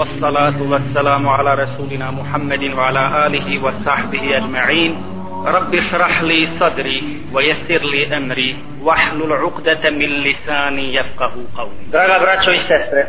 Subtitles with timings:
[0.00, 5.02] والصلاة والسلام على رسولنا محمد وعلى آله وصحبه أجمعين
[5.46, 12.52] رب اشرح لي صدري ويسر لي أمري واحلل عقدة من لساني يفقه قولي Draga braćo
[12.52, 13.06] i sestre,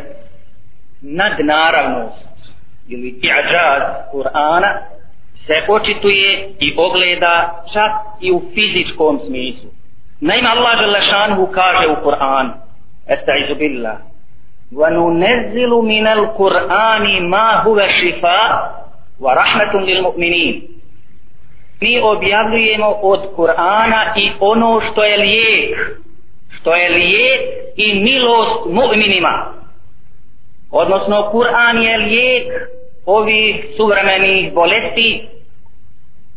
[1.02, 2.28] nadnaravnost
[2.88, 3.82] ili i'đaz
[4.12, 4.70] Kur'ana
[5.46, 9.70] se očituje i ogleda čak i u fizičkom smislu.
[10.20, 12.52] Naime, Allah Želešanhu kaže u Kur'anu,
[13.08, 13.98] Esta'izu billah,
[14.75, 18.41] وَنُنَزِّلُ مِنَ الْقُرْآنِ مَا هُوَ شِفَا
[19.19, 20.55] وَرَحْمَةٌ لِلْمُؤْمِنِينَ
[21.81, 25.77] Mi objavljujemo od Kur'ana i ono što je lijek,
[26.59, 27.41] što je lijek
[27.75, 29.45] i milost mu'minima.
[30.71, 32.47] Odnosno, Kur'an je lijek
[33.05, 35.27] ovih suvremenih bolesti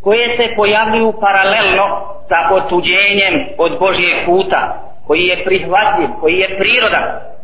[0.02, 1.86] koje se pojavljuju paralelno
[2.28, 7.35] sa otuđenjem od Božjeg puta, koji je prihvatljiv, koji je prirodan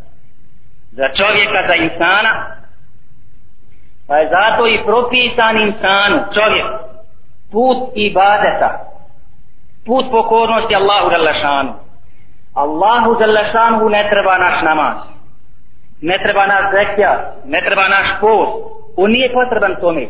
[0.93, 2.33] za čovjeka, za insana,
[4.07, 6.67] pa je zato i propisan insanu, čovjek,
[7.53, 8.71] put ibadeta,
[9.87, 11.73] put pokornosti Allahu Đalešanu.
[12.55, 14.97] Allahu Đalešanu ne treba naš namaz,
[16.01, 18.53] ne treba naš zekija, ne treba naš post,
[18.97, 20.07] on nije potreban tome,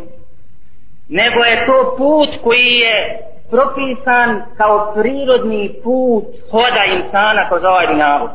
[1.08, 3.18] nego je to put koji je
[3.50, 8.30] propisan kao prirodni put hoda insana kroz ovaj dinavut.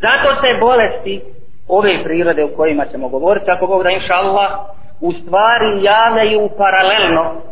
[0.00, 1.20] Zato se bolesti
[1.68, 4.50] ove prirode o kojima ćemo govoriti, ako Bog da inša Allah,
[5.00, 7.42] u stvari javljaju paralelno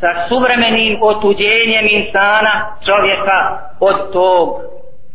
[0.00, 4.48] sa suvremenim otuđenjem insana čovjeka od tog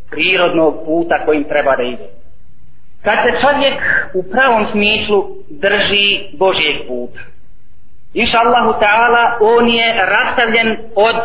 [0.09, 2.07] prirodnog puta kojim treba da ide.
[3.03, 3.81] Kad se čovjek
[4.13, 7.19] u pravom smislu drži Božijeg puta,
[8.13, 11.15] inša Allahu ta'ala, on je rastavljen od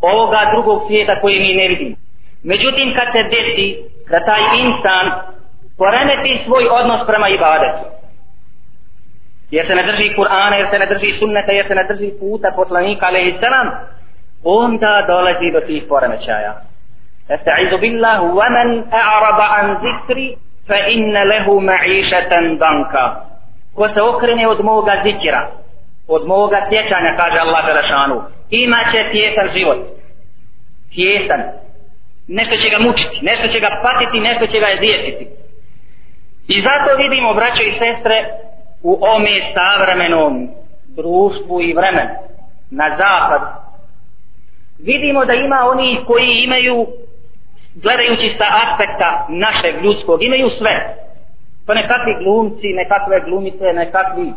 [0.00, 1.96] ovoga drugog svijeta koji mi ne vidimo.
[2.43, 3.67] Međutim, kad se desi
[4.11, 5.05] da taj insan
[5.77, 7.83] poremeti svoj odnos prema ibadetu,
[9.51, 12.51] jer se ne drži Kur'ana, jer se ne drži sunneta, jer se ne drži puta
[12.55, 13.67] poslanika, alaihi salam,
[14.43, 16.53] onda dolazi do tih poremećaja.
[17.35, 18.69] Esta'izu billah, وَمَنْ
[19.03, 20.17] أَعْرَبَ عَنْ ذِكْرِ
[20.69, 22.31] فَإِنَّ لَهُ مَعِيشَةً
[22.63, 22.93] دَنْكَ
[23.75, 25.49] Ko se okrene od moga zikira,
[26.07, 29.77] od moga sjećanja, kaže Allah Želešanu, imaće tjesan život.
[30.95, 31.41] Tjesan,
[32.28, 35.26] nešto će ga mučiti, nešto će ga patiti, nešto će ga jezijetiti.
[36.48, 38.16] I zato vidimo, braćo i sestre,
[38.82, 40.48] u ome savremenom
[40.96, 42.14] društvu i vremenu,
[42.70, 43.42] na zapad,
[44.78, 46.86] vidimo da ima oni koji imaju,
[47.74, 50.96] gledajući sa aspekta našeg ljudskog, imaju sve.
[51.66, 54.32] Pa nekakvi glumci, nekakve glumice, nekakvi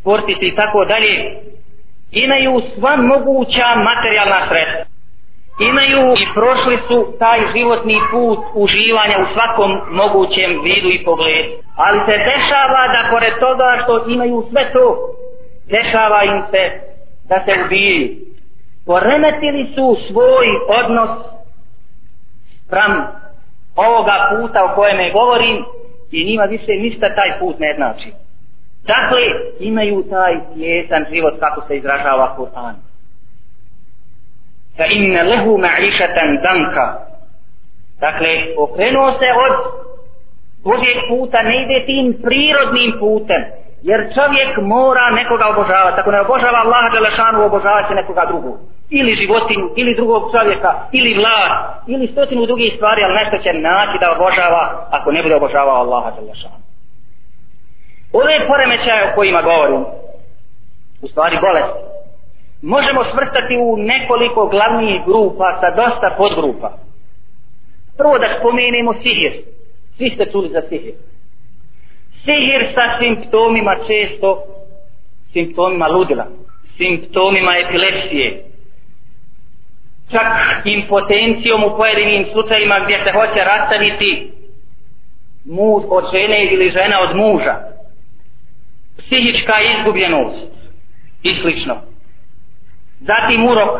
[0.00, 1.40] sportisti i tako dalje,
[2.12, 4.93] imaju sva moguća materijalna sredstva
[5.60, 11.52] imaju i prošli su taj životni put uživanja u svakom mogućem vidu i pogledu.
[11.76, 14.86] Ali se dešava da pored toga što imaju sve to,
[15.68, 16.62] dešava im se
[17.28, 18.08] da se ubiju.
[18.86, 20.46] Poremetili su svoj
[20.80, 21.10] odnos
[22.70, 22.92] pram
[23.76, 25.64] ovoga puta o kojem je govorim
[26.12, 28.08] i njima više ništa taj put ne znači.
[28.86, 29.22] Dakle,
[29.60, 32.74] imaju taj tjesan život kako se izražava Kur'an
[34.76, 36.86] fa inna lehu ma'išatan danka.
[38.00, 39.54] Dakle, okrenuo se od
[40.64, 43.42] Božijeg puta, ne ide tim prirodnim putem,
[43.82, 46.00] jer čovjek mora nekoga obožavati.
[46.00, 48.56] Ako ne obožava Allaha Đelešanu, obožava će nekoga drugog.
[48.90, 51.52] Ili životinu, ili drugog čovjeka, ili vlad,
[51.86, 56.10] ili stotinu drugih stvari, ali nešto će naći da obožava ako ne bude obožavao Allaha
[56.16, 56.64] Đelešanu.
[58.12, 59.84] Ove poremećaje o kojima govorim,
[61.02, 61.93] u stvari bolesti,
[62.64, 66.70] možemo svrstati u nekoliko glavnih grupa sa dosta podgrupa.
[67.98, 69.32] Prvo da spomenemo sihir.
[69.96, 70.94] Svi ste čuli za sihir.
[72.24, 74.28] Sihir sa simptomima često,
[75.32, 76.26] simptomima ludila,
[76.76, 78.44] simptomima epilepsije,
[80.10, 80.26] čak
[80.64, 84.30] impotencijom u pojedinim slučajima gdje se hoće rastaviti
[85.44, 87.54] muž od žene ili žena od muža,
[88.98, 90.52] psihička izgubljenost
[91.22, 91.93] i slično
[93.10, 93.74] zatim urok,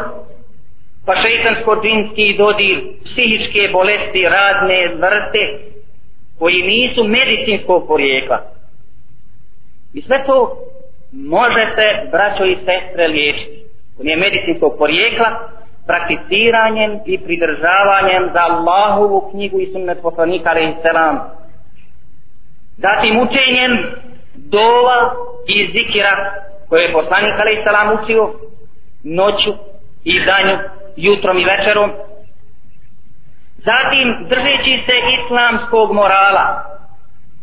[1.07, 5.43] pa šeitansko-džinski dodir, psihičke bolesti, razne vrste,
[6.39, 8.39] koji nisu medicinskog porijekla.
[9.95, 10.57] I sve to
[11.13, 13.65] može se, braćo i sestre, liječiti.
[13.97, 15.29] To nije medicinskog porijekla,
[15.87, 21.17] prakticiranjem i pridržavanjem za Allahovu knjigu i sunnet poslanika, ali selam.
[22.77, 23.73] Zatim učenjem
[24.35, 24.99] dova
[25.47, 26.33] i zikira
[26.69, 28.33] koje je poslanik, ali selam učio,
[29.05, 29.53] noću
[30.05, 30.59] i danju,
[30.97, 31.91] jutrom i večerom.
[33.57, 36.75] Zatim, držeći se islamskog morala,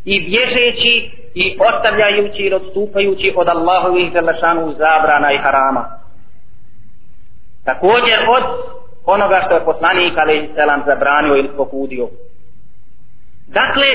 [0.06, 6.00] i bježeći i ostavljajući i odstupajući od Allahovih zelašanu zabrana i harama.
[7.66, 8.44] Također od
[9.06, 12.10] onoga što je poslanik ali selam zabranio ili pokudio.
[13.48, 13.88] Dakle,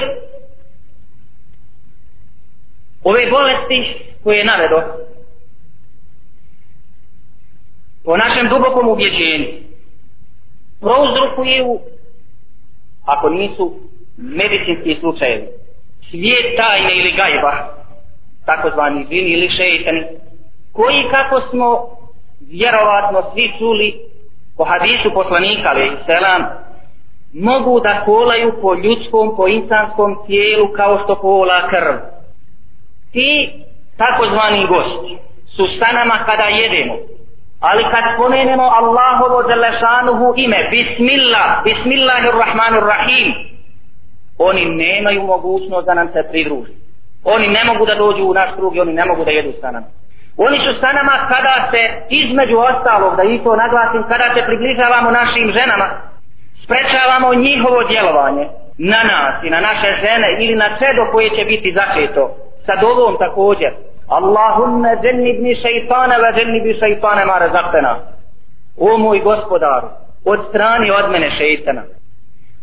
[3.05, 4.83] ove bolesti koje je navedo,
[8.07, 9.49] po našem dubokom ubjeđenju,
[10.81, 11.79] prouzrokuju,
[13.05, 13.75] ako nisu
[14.17, 15.47] medicinski slučajevi,
[16.11, 17.53] svijet tajne ili gajba,
[18.47, 20.03] takozvani zini ili šeitani,
[20.73, 21.89] koji kako smo
[22.51, 23.95] vjerovatno svi čuli
[24.57, 26.43] po hadisu poslanika ali selam
[27.35, 31.97] mogu da kolaju po ljudskom, po insanskom tijelu kao što kola krv.
[33.13, 33.51] Ti
[33.97, 35.17] takozvani gosti
[35.57, 36.95] su sa nama kada jedemo,
[37.61, 43.35] ali kad spomenemo Allahovo Đelešanuhu ime, Bismillah, Bismillahirrahmanirrahim,
[44.39, 46.73] oni nemaju mogućnost da nam se pridruži.
[47.25, 49.71] Oni ne mogu da dođu u naš krug i oni ne mogu da jedu sa
[49.71, 49.87] nama.
[50.37, 55.11] Oni su sa nama kada se između ostalog, da i to naglasim, kada se približavamo
[55.11, 55.89] našim ženama,
[56.65, 58.45] sprečavamo njihovo djelovanje
[58.79, 62.25] na nas i na naše žene ili na čedo koje će biti začeto.
[62.67, 63.71] Sa dovom također.
[64.09, 67.99] Allahumme jannibni šeitana ve džennibi šeitana ma razaptena.
[68.79, 69.89] O moj gospodaru,
[70.25, 71.83] od strani od mene šeitana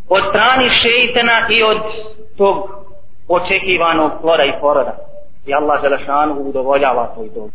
[0.10, 1.82] od strani šeitana i od
[2.38, 2.56] tog
[3.28, 4.96] očekivanog plora i poroda.
[5.46, 7.52] I Allah Želešanu udovoljava tvoj dom.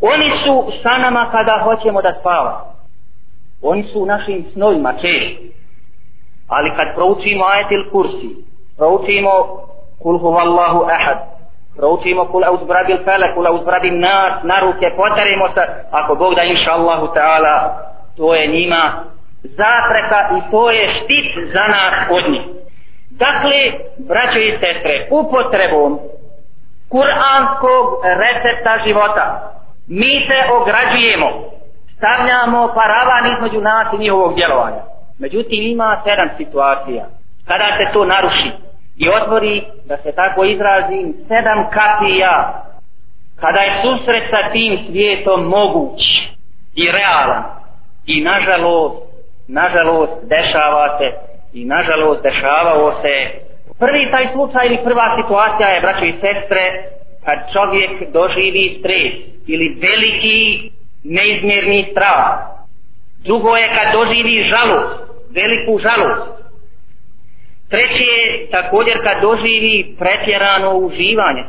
[0.00, 2.74] Oni su sa nama kada hoćemo da spava.
[3.62, 5.52] Oni su u našim snovima češi.
[6.48, 8.30] Ali kad proučimo ajetil kursi,
[8.76, 9.30] proučimo
[10.02, 11.18] kul huvallahu ahad,
[11.76, 16.72] proučimo kul uzbrabil fele, kul uzbrabil nas, na ruke, potarimo se, ako Bog da inša
[16.72, 17.54] Allahu ta'ala,
[18.16, 19.04] to je njima
[19.42, 22.42] zapreka i to je štit za nas od njih.
[23.10, 23.58] Dakle,
[23.98, 25.98] braćo i sestre, upotrebom
[26.88, 29.26] kuranskog recepta života
[29.88, 31.28] mi se ograđujemo,
[31.96, 34.82] stavljamo paravan između nas i njihovog djelovanja.
[35.18, 37.04] Međutim, ima sedam situacija.
[37.48, 38.50] Kada se to naruši
[38.96, 42.64] i otvori, da se tako izrazim, sedam kapija,
[43.40, 46.00] kada je susret sa tim svijetom moguć
[46.74, 47.42] i realan,
[48.06, 48.96] i nažalost,
[49.48, 51.12] nažalost dešava se
[51.52, 53.14] i nažalost dešavao se.
[53.78, 56.62] Prvi taj slučaj ili prva situacija je braćo i sestre
[57.24, 59.12] kad čovjek doživi stres
[59.46, 60.70] ili veliki
[61.04, 62.54] neizmjerni strah.
[63.24, 64.94] Drugo je kad doživi žalost
[65.30, 66.43] veliku žalost
[67.70, 71.44] treće je također kad doživi pretjerano uživanje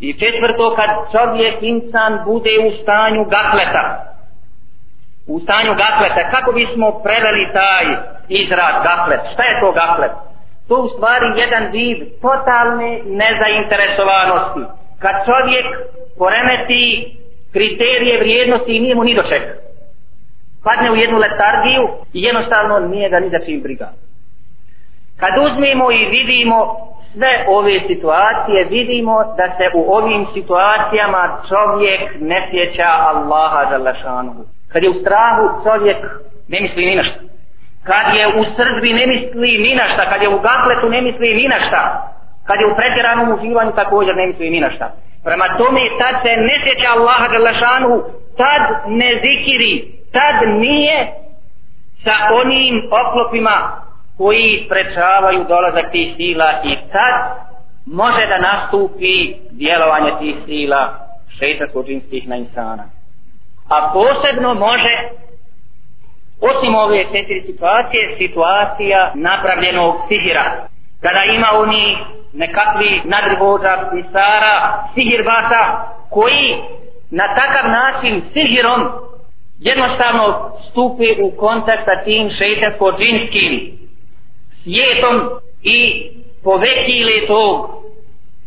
[0.00, 4.10] i četvrto kad čovjek insan bude u stanju gakleta
[5.26, 7.84] u stanju gakleta, kako bismo preveli taj
[8.28, 9.20] izraz gaklet?
[9.32, 10.12] Šta je to gaklet?
[10.68, 12.90] To u stvari jedan vid totalne
[13.22, 14.62] nezainteresovanosti.
[15.02, 15.66] Kad čovjek
[16.18, 16.82] poremeti
[17.52, 19.42] kriterije vrijednosti i nije mu ni doček.
[20.64, 23.88] Padne u jednu letargiju i jednostavno nije ga ni za čim briga.
[25.20, 26.58] Kad uzmemo i vidimo
[27.12, 34.42] sve ove situacije, vidimo da se u ovim situacijama čovjek ne sjeća Allaha za lašanuhu.
[34.72, 35.98] Kad je u strahu čovjek
[36.48, 37.20] ne misli ni na šta.
[37.84, 40.10] Kad je u srđbi ne misli ni na šta.
[40.10, 41.82] Kad je u gafletu ne misli ni na šta.
[42.46, 44.90] Kad je u pretjeranom uživanju također ne misli ni na šta.
[45.24, 48.02] Prema tome tad se ne sjeća Allaha Đalešanu,
[48.36, 49.72] tad ne zikiri,
[50.12, 50.96] tad nije
[52.04, 53.79] sa onim oklopima
[54.20, 57.14] koji sprečavaju dolazak tih sila i tad
[57.86, 60.80] može da nastupi djelovanje tih sila
[61.38, 62.84] šeitansko-džinskih na insana.
[63.68, 64.94] A posebno može
[66.40, 70.44] osim ove četiri situacije situacija napravljenog sihira.
[71.00, 71.96] Kada ima oni
[72.32, 75.62] nekakvi nadrivođa pisara sihirbata
[76.10, 76.56] koji
[77.10, 78.80] na takav način sihirom
[79.58, 83.79] jednostavno stupi u kontakt sa tim šeitansko-džinskim
[84.62, 85.30] svijetom
[85.62, 85.78] i
[86.44, 87.70] povekile tog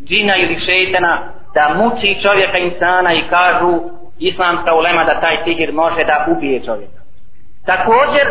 [0.08, 3.80] džina ili šetana da muči čovjeka insana i kažu
[4.20, 7.00] islamska ulema da taj sihir može da ubije čovjeka.
[7.66, 8.26] Također,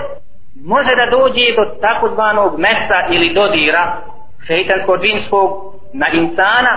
[0.65, 3.97] može da dođe do takozvanog mesta ili dodira
[4.47, 5.49] šeitansko-džinskog
[5.93, 6.75] na insana,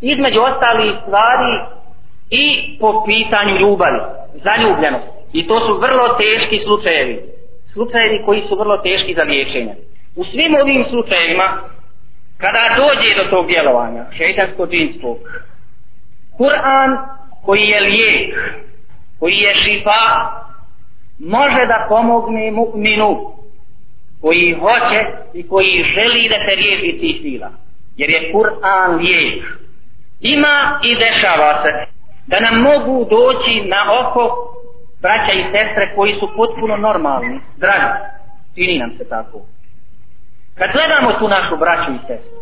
[0.00, 1.52] između ostalih stvari
[2.30, 4.00] i po pitanju ljubavi,
[4.44, 5.16] zaljubljenosti.
[5.32, 7.22] I to su vrlo teški slučajevi.
[7.72, 9.74] Slučajevi koji su vrlo teški za liječenje.
[10.16, 11.48] U svim ovim slučajevima,
[12.38, 15.16] kada dođe do tog djelovanja, šeitansko-džinskog,
[16.38, 16.90] Kur'an
[17.44, 18.34] koji je lijek,
[19.20, 20.00] koji je šifa,
[21.18, 23.36] može da pomogne mu'minu
[24.20, 25.00] koji hoće
[25.34, 27.50] i koji želi da se riješi tih sila.
[27.96, 29.44] jer je Kur'an lijek.
[30.20, 31.70] Ima i dešava se
[32.26, 34.30] da nam mogu doći na oko
[35.00, 37.90] braća i sestre koji su potpuno normalni, zdravi.
[38.54, 39.40] Čini nam se tako.
[40.58, 42.36] Kad gledamo tu našu braću i sestru,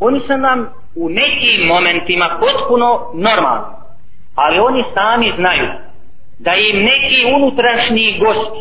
[0.00, 3.76] oni su nam u nekim momentima potpuno normalni.
[4.34, 5.66] Ali oni sami znaju
[6.38, 8.58] da im neki unutrašnji gosti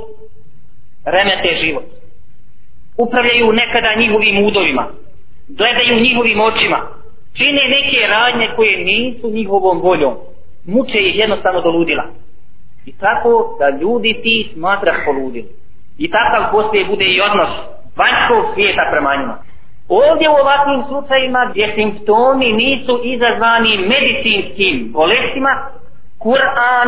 [1.05, 1.83] remete život.
[2.97, 4.87] Upravljaju nekada njihovim udovima,
[5.47, 6.79] gledaju njihovim očima,
[7.33, 10.13] čine neke radnje koje nisu njihovom voljom,
[10.65, 12.03] muče ih jednostavno do ludila.
[12.85, 15.47] I tako da ljudi ti smatraš poludili.
[15.97, 17.49] I takav poslije bude i odnos
[17.99, 19.37] vanjskog svijeta prema njima.
[19.89, 25.69] Ovdje u ovakvim slučajima gdje simptomi nisu izazvani medicinskim bolestima,
[26.19, 26.87] Kur'an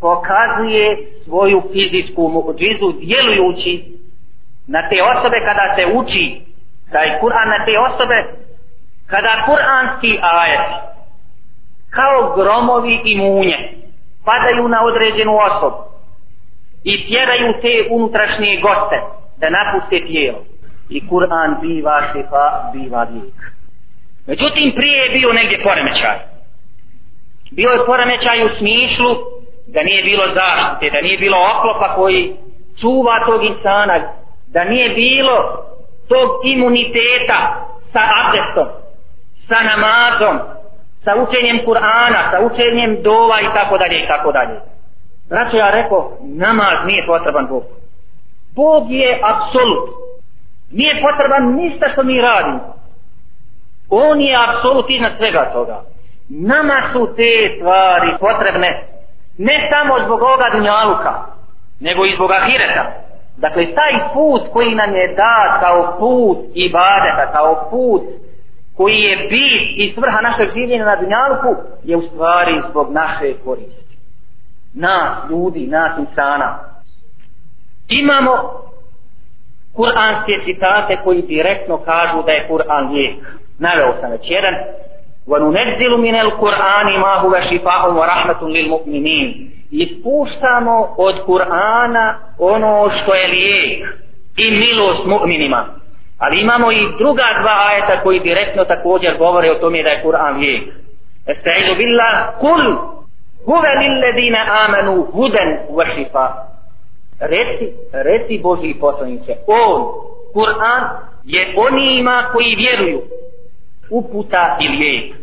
[0.00, 0.86] pokazuje
[1.24, 3.72] svoju fizičku muđizu djelujući
[4.66, 6.40] na te osobe kada se uči
[6.92, 8.18] taj Kur'an na te osobe
[9.06, 10.66] kada kur'anski ajet
[11.90, 13.58] kao gromovi i munje
[14.24, 15.76] padaju na određenu osobu
[16.84, 19.00] i tjeraju te unutrašnje goste
[19.40, 20.40] da napuste tijelo
[20.88, 23.34] i Kur'an biva šifa, biva lijek.
[24.26, 26.18] Međutim, prije je bio negdje poremećaj.
[27.50, 29.10] Bio je poremećaj u smislu
[29.66, 32.36] da nije bilo zaštite, da nije bilo oklopa koji
[32.80, 33.94] čuva tog insana,
[34.46, 35.36] da nije bilo
[36.08, 37.40] tog imuniteta
[37.92, 38.68] sa abdestom,
[39.48, 40.38] sa namazom,
[41.04, 44.60] sa učenjem Kur'ana, sa učenjem dova i tako dalje i tako dalje.
[45.26, 47.83] Znači ja rekao, namaz nije potreban Bogu.
[48.54, 49.90] Bog je apsolut.
[50.72, 52.74] Nije potreban ništa što mi radimo.
[53.90, 55.82] On je apsolut iznad svega toga.
[56.28, 58.68] Nama su te stvari potrebne
[59.38, 61.12] ne samo zbog ovoga dunjaluka,
[61.80, 62.84] nego i zbog ahireta.
[63.36, 68.02] Dakle, taj put koji nam je dat kao put ibadeta, kao put
[68.76, 73.96] koji je bit i svrha našeg življenja na dunjaluku, je u stvari zbog naše koristi.
[74.74, 76.58] Nas, ljudi, nas insana
[78.00, 78.32] imamo
[79.76, 83.16] kuranske citate koji direktno kažu da je Kur'an lijek.
[83.58, 84.54] Naveo sam već jedan.
[85.26, 93.88] وَنُنَزِّلُ مِنَ الْقُرْآنِ مَا هُوَ شِفَاءٌ وَرَحْمَةٌ لِلْمُؤْمِنِينَ Ispuštamo od Kur'ana ono što je lijek
[94.36, 95.64] i milost mu'minima.
[96.18, 100.36] Ali imamo i druga dva ajeta koji direktno također govore o tome da je Kur'an
[100.40, 100.62] lijek.
[101.26, 102.62] Estaizu billah, kul,
[103.44, 106.53] huve lilledine amanu huden wa šifa
[107.20, 109.82] reci, reci Boži poslanice, on,
[110.32, 110.82] Kur'an,
[111.24, 113.02] je onima koji vjeruju
[113.90, 115.14] uputa i lijek.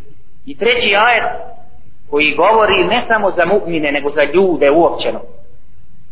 [0.46, 1.24] I treći ajet
[2.10, 5.20] koji govori ne samo za mu'mine, nego za ljude uopćeno.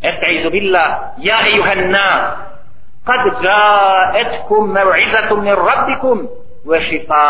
[0.02, 2.24] Estaizu billah, ja ejuhan nas,
[3.06, 6.28] kad jaetkum mev'izatum mir rabbikum,
[6.66, 7.26] wa šifa,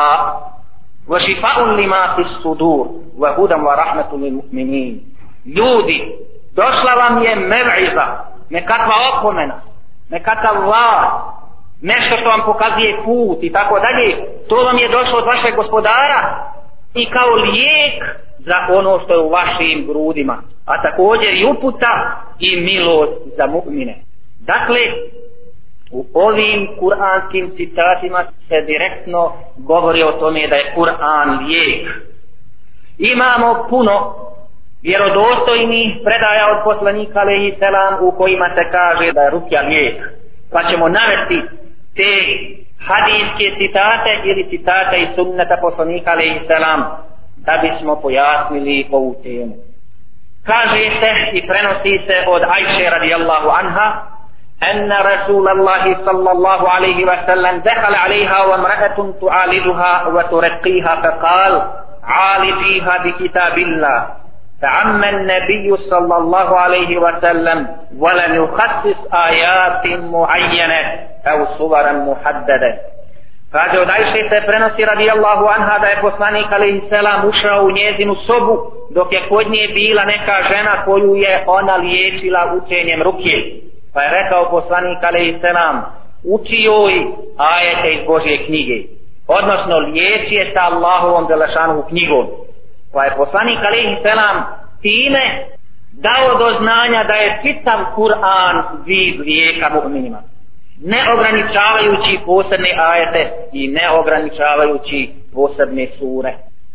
[1.07, 2.87] wa šifa'un lima fis sudur,
[3.17, 4.99] wa hudam wa rahmatum lil mu'minin.
[5.45, 5.97] Ljudi,
[6.55, 8.05] došla vam je mev'iza,
[8.49, 9.61] nekakva opomena,
[10.09, 11.09] nekakav vlad,
[11.81, 16.19] nešto što vam pokazuje put i tako dalje, to vam je došlo od vašeg gospodara
[16.93, 18.03] i kao lijek
[18.39, 23.93] za ono što je u vašim grudima, a također i uputa i milost za mu'mine.
[24.39, 24.79] Dakle,
[25.91, 31.87] u ovim kuranskim citatima se direktno govori o tome da je Kur'an lijek.
[32.97, 34.15] Imamo puno
[34.82, 39.96] vjerodostojni predaja od poslanika alaihi selam u kojima se kaže da je rukja lijek.
[40.52, 41.42] Pa ćemo navesti
[41.96, 42.12] te
[42.88, 46.80] hadijske citate ili citate iz sunnata poslanika alaihi selam
[47.36, 49.54] da bismo pojasnili ovu temu.
[50.46, 54.14] Kaže se i prenosi se od Ajše radijallahu anha
[54.70, 61.62] أن رسول الله صلى الله عليه وسلم دخل عليها وامرأة تعالجها وترقيها فقال
[62.04, 64.17] عالجيها بكتاب الله
[64.62, 67.66] فعم النبي صلى الله عليه وسلم
[67.98, 70.80] ولم يخصص آيات معينة
[71.26, 72.78] أو صورا محددة
[73.54, 77.70] Kaže od Ajše se prenosi radi Allahu anha da je poslanik alaihi selam ušao u
[77.70, 78.54] njezinu sobu
[78.90, 83.34] dok je kod nje bila neka žena koju je ona liječila učenjem ruke.
[83.94, 85.84] Pa je rekao poslanik alaihi selam
[86.24, 86.94] uči joj
[87.36, 88.78] ajete iz Božje knjige.
[89.28, 92.26] Odnosno liječi je sa Allahovom delašanom knjigom.
[92.93, 94.37] Pa je poslanik alaihi selam
[94.81, 95.23] time
[95.91, 98.55] dao do znanja da je čitav Kur'an
[98.85, 100.21] vid lijeka mu'minima.
[100.83, 106.33] Ne ograničavajući posebne ajete i ne ograničavajući posebne sure.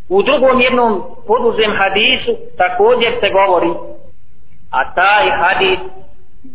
[0.09, 3.71] U drugom jednom poduzem hadisu također se govori,
[4.71, 5.79] a taj hadis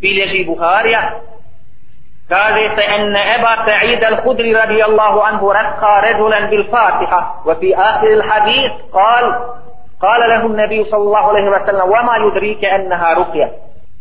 [0.00, 1.20] bilježi Buharija,
[2.29, 8.11] kaže se en Eba Sa'id al-Hudri radijallahu anhu rakha ređulen bil Fatiha wa fi ahir
[8.17, 9.25] il-hadith kal
[10.01, 13.49] قال له النبي صلى الله عليه وسلم وما يدريك أنها رقية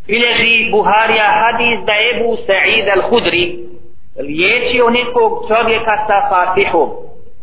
[0.09, 3.45] Bileži Buharija hadis da Ebu Sa'id al-Hudri
[4.19, 6.91] liječio nekog čovjeka sa Fatihom.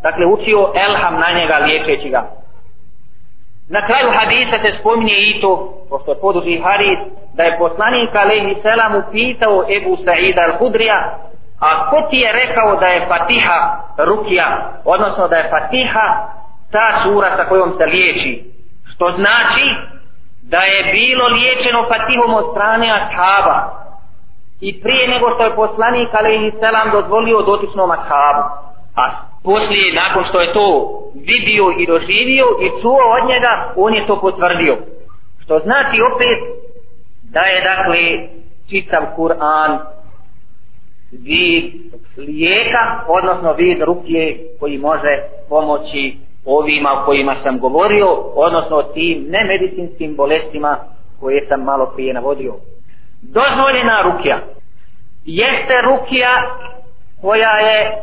[0.03, 2.24] Dakle, učio Elham na njega liječeći ga.
[3.68, 5.50] Na kraju hadisa se spominje i to,
[5.90, 6.99] pošto je poduži Haris,
[7.35, 10.99] da je poslanik Alehi Selam upitao Ebu Sa'ida al-Hudrija,
[11.61, 13.58] a ko ti je rekao da je Fatiha
[13.99, 14.49] Rukija,
[14.85, 16.06] odnosno da je Fatiha
[16.73, 18.44] ta sura sa kojom se liječi,
[18.94, 19.66] što znači
[20.42, 23.58] da je bilo liječeno Fatihom od strane ashaba.
[24.61, 28.42] I prije nego što je poslanik Alehi Selam dozvolio dotičnom ashabu.
[28.96, 29.04] A
[29.44, 30.66] poslije, nakon što je to
[31.26, 34.76] vidio i doživio i čuo od njega, on je to potvrdio.
[35.45, 36.38] Što znači opet
[37.23, 38.28] da je dakle
[38.71, 39.78] čitav Kur'an
[41.12, 41.64] vid
[42.16, 45.18] lijeka, odnosno vid ruke koji može
[45.49, 50.78] pomoći ovima o kojima sam govorio, odnosno tim nemedicinskim bolestima
[51.21, 52.54] koje sam malo prije navodio.
[53.23, 54.38] Dozvoljena rukija
[55.25, 56.33] jeste rukija
[57.21, 58.02] koja je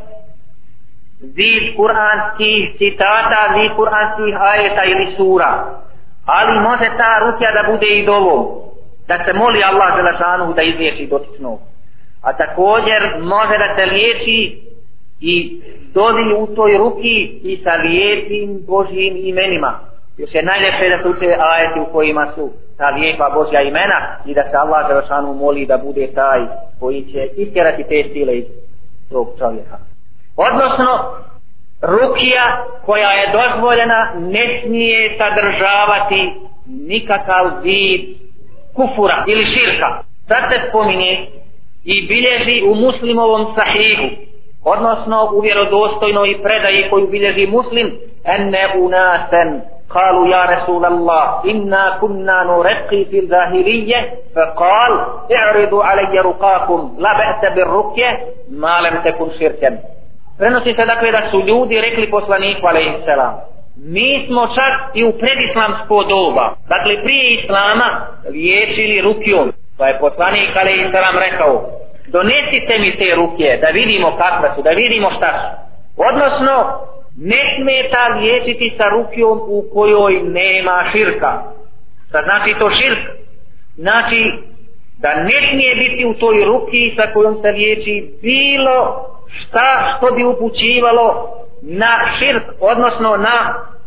[1.23, 5.51] vid kuranskih citata, vid kuranskih ajeta ili sura.
[6.25, 8.41] Ali može ta rukja da bude i dovom.
[9.07, 11.59] Da se moli Allah Želešanu da izliječi dotičnog.
[12.21, 14.61] A također može da se liječi
[15.21, 15.61] i
[15.93, 19.79] dovi u toj ruki i sa lijepim Božjim imenima.
[20.17, 24.33] Još je najljepše da se uče ajeti u kojima su ta lijepa Božja imena i
[24.33, 26.39] da se Allah Želešanu moli da bude taj
[26.79, 28.45] koji će istjerati te sile iz
[29.09, 29.92] tog čovjeka
[30.36, 31.16] Odnosno,
[31.82, 36.34] rukija koja je dozvoljena ne smije sadržavati
[36.66, 38.00] nikakav vid
[38.76, 40.02] kufura ili širka.
[40.28, 41.26] Sad se spominje
[41.84, 44.08] i bilježi u muslimovom sahihu,
[44.64, 52.44] odnosno u vjerodostojnoj predaji koju bilježi muslim, enne unasen قالوا يا رسول الله إنا كنا
[52.44, 54.00] نرقي في الظاهرية
[54.36, 54.92] فقال
[55.36, 58.10] اعرضوا علي رقاكم لا بأس بالرقية
[58.50, 59.78] ما لم تكن شركا
[60.37, 63.33] prenosi se dakle da su ljudi rekli poslaniku alaihissalam
[63.75, 69.53] mi smo čak i u predislamsko doba dakle prije islama liječili rukijom.
[69.77, 71.69] Pa je poslanik alaihissalam rekao
[72.07, 75.47] donesite mi te ruke da vidimo kakve su da vidimo šta su.
[76.09, 76.79] Odnosno
[77.17, 81.41] ne smeta liječiti sa rukijom u kojoj nema širka.
[82.09, 82.99] Šta znači to širk?
[83.75, 84.33] Znači
[84.97, 89.05] da ne smije biti u toj ruki sa kojom se liječi bilo
[89.39, 91.07] šta što bi upućivalo
[91.61, 93.37] na širk, odnosno na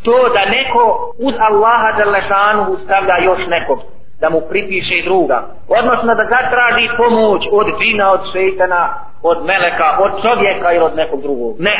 [0.05, 3.79] to da neko uz Allaha Đalešanu stavlja još nekog,
[4.21, 10.13] da mu pripiše druga, odnosno da zatraži pomoć od džina, od šeitana, od meleka, od
[10.23, 11.57] čovjeka ili od nekog drugog.
[11.59, 11.77] Ne.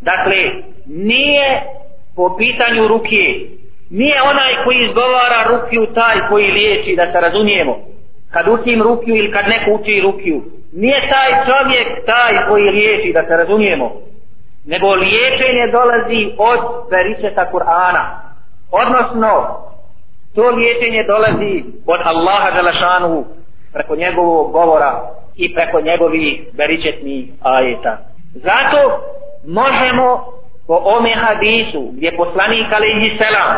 [0.00, 0.36] Dakle,
[0.86, 1.62] nije
[2.16, 3.24] po pitanju ruke,
[3.90, 7.76] nije onaj koji izgovara rukiju taj koji liječi, da se razumijemo.
[8.32, 10.42] Kad učim rukiju ili kad neko uči rukiju,
[10.82, 13.92] nije taj čovjek taj koji liječi, da se razumijemo,
[14.66, 16.60] nego liječenje dolazi od
[16.90, 18.04] veričeta Kur'ana.
[18.70, 19.32] Odnosno,
[20.34, 23.24] to liječenje dolazi od Allaha Želešanu
[23.72, 25.00] preko njegovog govora
[25.36, 27.98] i preko njegovih veričetnih ajeta.
[28.34, 28.80] Zato
[29.46, 30.24] možemo
[30.66, 33.52] po ome hadisu gdje poslanik alaihi selam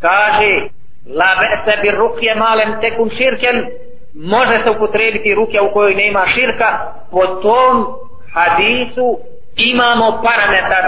[0.00, 0.68] kaže
[1.06, 3.66] la be'se bir rukje malem tekun širken
[4.14, 6.92] može se upotrebiti ruke u kojoj nema širka.
[7.10, 7.86] Po tom
[8.34, 9.18] hadisu
[9.56, 10.84] imamo parametar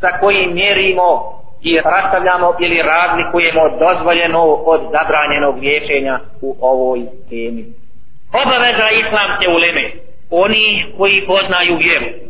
[0.00, 7.64] sa kojim mjerimo i rastavljamo ili razlikujemo dozvoljeno od zabranjenog liječenja u ovoj temi.
[8.42, 9.90] Obaveza islamske uleme
[10.30, 12.26] oni koji poznaju vjeru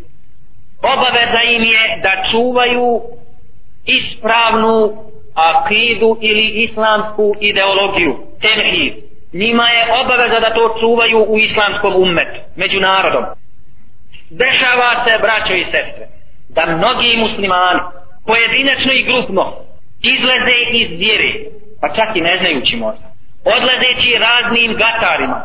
[0.83, 3.01] obaveza im je da čuvaju
[3.87, 4.93] ispravnu
[5.35, 8.95] akidu ili islamsku ideologiju temhid
[9.43, 13.25] njima je obaveza da to čuvaju u islamskom ummetu, među narodom.
[14.31, 16.05] Dešava se, braćo i sestre,
[16.49, 17.81] da mnogi muslimani,
[18.27, 19.45] pojedinačno i grupno,
[20.13, 21.33] izleze iz vjere,
[21.81, 23.07] pa čak i ne znajući možda,
[23.57, 25.41] odlazeći raznim gatarima,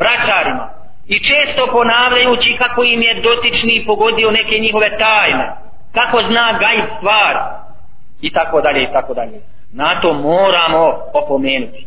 [0.00, 0.66] vraćarima,
[1.06, 5.46] i često ponavljajući kako im je dotični pogodio neke njihove tajne,
[5.94, 7.34] kako zna gaj stvar,
[8.20, 9.40] i tako dalje, i tako dalje.
[9.72, 11.86] Na to moramo opomenuti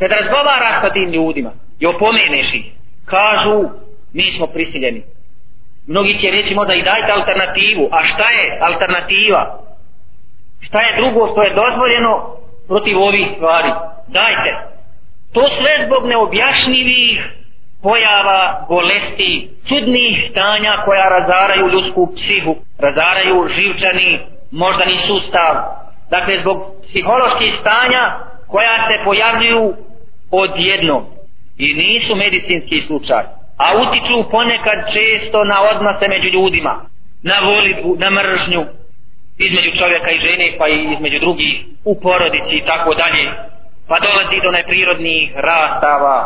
[0.00, 2.66] kad razgovaraš sa tim ljudima i opomeneš ih,
[3.06, 3.58] kažu,
[4.12, 5.02] mi smo prisiljeni.
[5.86, 7.88] Mnogi će reći možda i dajte alternativu.
[7.92, 9.58] A šta je alternativa?
[10.60, 12.12] Šta je drugo što je dozvoljeno
[12.68, 13.70] protiv ovih stvari?
[14.08, 14.50] Dajte.
[15.34, 17.20] To sve zbog neobjašnjivih
[17.82, 24.18] pojava bolesti, čudnih stanja koja razaraju ljudsku psihu, razaraju živčani,
[24.50, 25.54] moždani sustav.
[26.10, 26.58] Dakle, zbog
[26.88, 28.02] psiholoških stanja
[28.48, 29.74] koja se pojavljuju
[30.30, 31.04] odjednom.
[31.58, 33.24] I nisu medicinski slučaj,
[33.64, 36.74] a utiču ponekad često na odnose među ljudima,
[37.22, 38.64] na volibu, na mržnju,
[39.38, 43.24] između čovjeka i žene, pa i između drugih, u porodici i tako dalje,
[43.88, 46.16] pa dolazi do neprirodnih rastava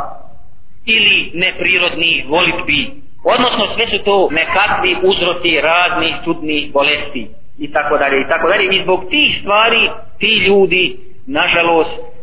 [0.86, 2.90] ili neprirodnih volitbi,
[3.24, 8.64] odnosno sve su to nekakvi uzroci raznih čudnih bolesti i tako dalje i tako dalje.
[8.76, 12.13] I zbog tih stvari ti ljudi nažalost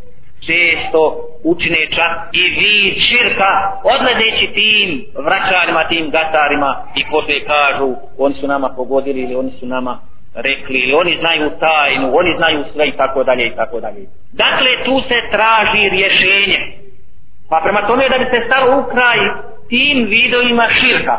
[0.48, 1.02] često
[1.44, 3.52] učine čak i vid širka
[3.96, 9.66] odledeći tim vraćarima, tim gatarima i poslije kažu oni su nama pogodili ili oni su
[9.66, 10.00] nama
[10.36, 14.02] rekli ili oni znaju tajnu, oni znaju sve i tako dalje i tako dalje.
[14.34, 16.60] Dakle, tu se traži rješenje.
[17.50, 19.18] Pa prema tome da bi se stalo u kraj
[19.70, 21.18] tim vidovima širka.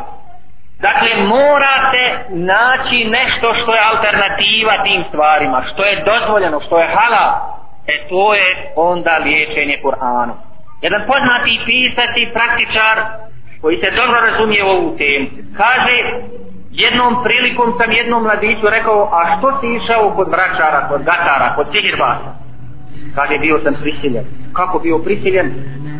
[0.80, 7.61] Dakle, morate naći nešto što je alternativa tim stvarima, što je dozvoljeno, što je halal.
[7.86, 10.36] E to je onda liječenje Kur'anom.
[10.82, 12.96] Jedan poznati pisac i praktičar
[13.60, 15.96] koji se dobro razumije ovu temu, kaže
[16.70, 21.66] jednom prilikom sam jednom mladiću rekao a što si išao kod vračara, kod gatara, kod
[21.74, 22.30] sihirbasa?
[23.14, 24.24] Kaže bio sam prisiljen.
[24.52, 25.48] Kako bio prisiljen?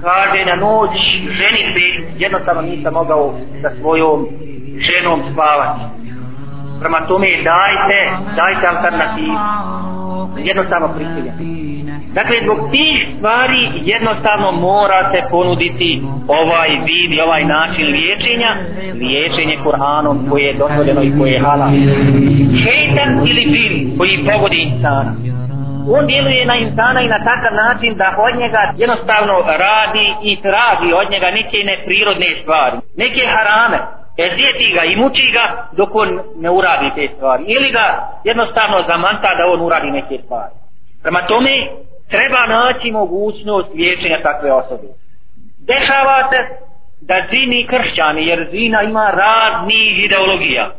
[0.03, 0.91] Kaže na noć
[1.39, 1.85] ženi se
[2.19, 4.29] jednostavno nisam mogao sa svojom
[4.89, 6.02] ženom spavati.
[6.83, 7.99] Prema tome dajte,
[8.37, 9.37] dajte alternativu.
[10.37, 11.63] Jednostavno prisiljen.
[12.15, 18.51] Dakle, zbog tih stvari jednostavno morate ponuditi ovaj vid i ovaj način liječenja,
[18.95, 21.71] liječenje Kur'anom koje je dozvoljeno i koje je halal.
[22.63, 25.13] Šeitan ili džin koji pogodi insana.
[25.97, 29.35] On djeluje na insana i na takav način da od njega jednostavno
[29.67, 33.79] radi i traži od njega neke neprirodne stvari, neke harame,
[34.17, 37.45] ezijeti ga i muči ga dok on ne uradi te stvari.
[37.47, 40.55] Ili ga jednostavno zamanta da on uradi neke stvari.
[41.03, 41.51] Prema tome,
[42.11, 44.89] treba naći mogućnost liječenja takve osobe.
[45.67, 46.39] Dešava se
[47.01, 50.71] da zini kršćani, jer zina ima raznih ideologija.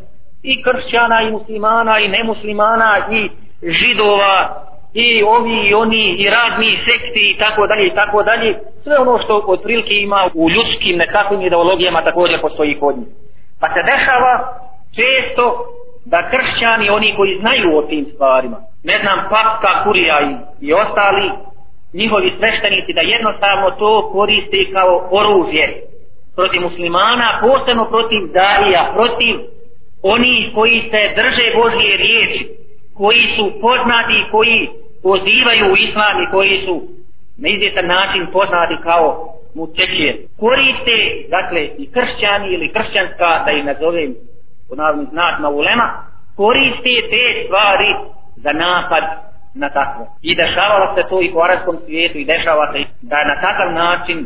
[0.44, 3.30] I kršćana, i muslimana, i nemuslimana, i
[3.62, 8.60] židova, i ovi, i oni, i razni sekti, i tako dalje, i tako dalje.
[8.84, 13.08] Sve ono što od prilike ima u ljudskim nekakvim ideologijama također postoji kod njih.
[13.62, 14.34] Pa se dešava
[14.98, 15.44] često
[16.06, 20.34] da kršćani, oni koji znaju o tim stvarima, ne znam, papka, kurija i,
[20.68, 21.32] i ostali
[21.94, 25.66] njihovi sveštenici da jednostavno to koriste kao oružje
[26.36, 29.36] protiv muslimana, posebno protiv darija, protiv
[30.04, 32.48] oni koji se drže Božje riječi,
[32.98, 34.70] koji su poznati, koji
[35.04, 36.76] pozivaju u islam i koji su
[37.42, 40.10] na izvjetan način poznati kao mučeće.
[40.40, 40.98] Koriste,
[41.36, 44.16] dakle, i kršćani ili kršćanska, da ih nazovem
[44.70, 45.88] po navodnim znacima ulema,
[46.36, 47.90] koriste te stvari
[48.36, 49.04] za napad
[49.56, 50.04] na takvo.
[50.22, 54.18] I dešavalo se to i u arabskom svijetu i dešava se da na takav način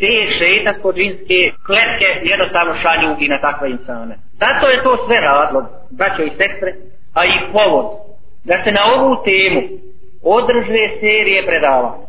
[0.00, 4.14] te šeitansko-džinske kletke jednostavno šalju i na takve insane.
[4.42, 6.70] Zato je to sve razlog, braćo i sestre,
[7.14, 7.86] a i povod,
[8.44, 9.62] da se na ovu temu
[10.24, 12.06] održe serije predavanja.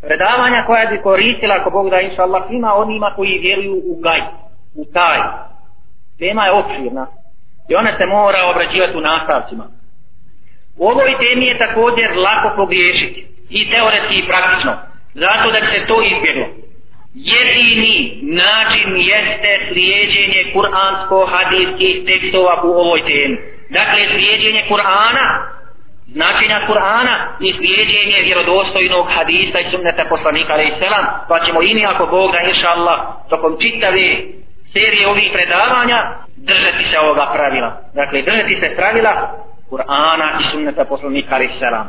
[0.00, 4.20] Predavanja koja bi koristila, ako Bog da inša Allah, ima onima koji vjeruju u gaj,
[4.74, 5.18] u taj.
[6.18, 7.06] Tema je opširna
[7.68, 9.64] i ona se mora obrađivati u nastavcima.
[10.78, 14.72] U ovoj temi je također lako pogriješiti i teoretski i praktično.
[15.14, 16.46] Zato da se to izbjeglo.
[17.14, 23.36] Jedini način jeste slijedjenje kuransko-hadijskih tekstova u ovoj temi.
[23.70, 25.26] Dakle, slijedjenje Kur'ana,
[26.06, 31.86] značenja Kur'ana i slijedjenje vjerodostojnog hadisa i sunneta poslanika alaih selam, pa ćemo i mi
[31.86, 32.98] ako Bog da inša Allah
[33.30, 34.06] tokom čitave
[34.72, 35.98] serije ovih predavanja
[36.36, 37.70] držati se ovoga pravila.
[37.94, 39.12] Dakle, držati se pravila
[39.70, 41.86] Kur'ana i sunneta poslanika alaih selam.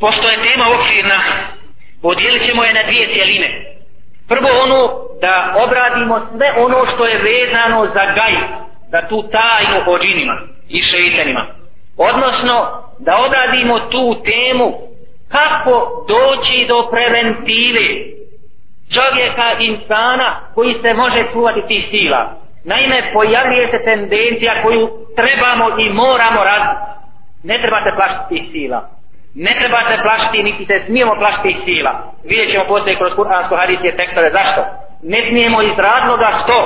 [0.00, 1.18] Pošto je tema okvirna,
[2.02, 3.48] podijelit ćemo je na dvije cijeline.
[4.28, 4.80] Prvo ono
[5.20, 8.34] da obradimo sve ono što je vezano za gaj,
[8.92, 10.36] za tu tajnu o džinima
[10.68, 11.46] i šeitanima.
[11.96, 14.72] Odnosno, da odradimo tu temu
[15.28, 17.88] kako doći do preventive
[18.94, 22.34] čovjeka, insana koji se može čuvati tih sila.
[22.64, 26.98] Naime, pojavljuje se tendencija koju trebamo i moramo razviti
[27.42, 28.80] ne trebate plašiti tih sila.
[29.34, 31.92] Ne trebate plašiti, niti se smijemo plašiti tih sila.
[32.24, 34.30] Vidjet ćemo poslije kroz kuransko hadisije tekstove.
[34.30, 34.60] Zašto?
[35.02, 36.56] Ne smijemo iz razloga što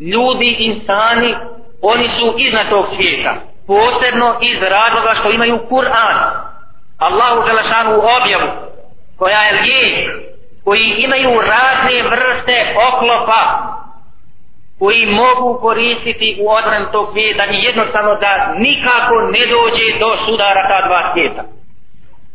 [0.00, 1.34] ljudi, insani,
[1.82, 3.34] oni su iznad tog svijeta.
[3.70, 6.16] Posebno iz razloga što imaju Kur'an.
[6.98, 8.50] Allahu Đelešanu objavu
[9.18, 10.10] koja je lijek
[10.64, 13.42] koji imaju razne vrste oklopa
[14.78, 20.62] koji mogu koristiti u odran tog svijeta i jednostavno da nikako ne dođe do sudara
[20.68, 21.42] ta dva svijeta.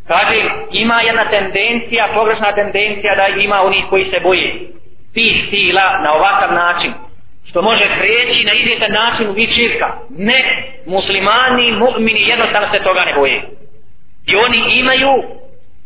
[0.07, 0.35] Kaže,
[0.71, 4.73] ima jedna tendencija, pogrešna tendencija da ima onih koji se boje
[5.13, 6.93] tih sila na ovakav način
[7.49, 9.87] što može prijeći na izvjetan način u vid širka.
[10.09, 10.41] Ne,
[10.85, 13.41] muslimani, mu'mini jednostavno se toga ne boje.
[14.27, 15.11] I oni imaju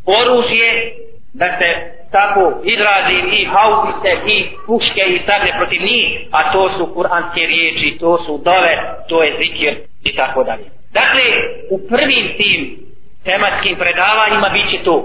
[0.05, 0.93] oružje
[1.33, 6.93] da se tako izrazi i haubice i puške i sablje protiv njih, a to su
[6.93, 8.73] kuranske riječi, to su dove,
[9.09, 10.65] to je zikir i tako dalje.
[10.93, 11.23] Dakle,
[11.69, 12.77] u prvim tim
[13.23, 14.95] tematskim predavanjima bit će to.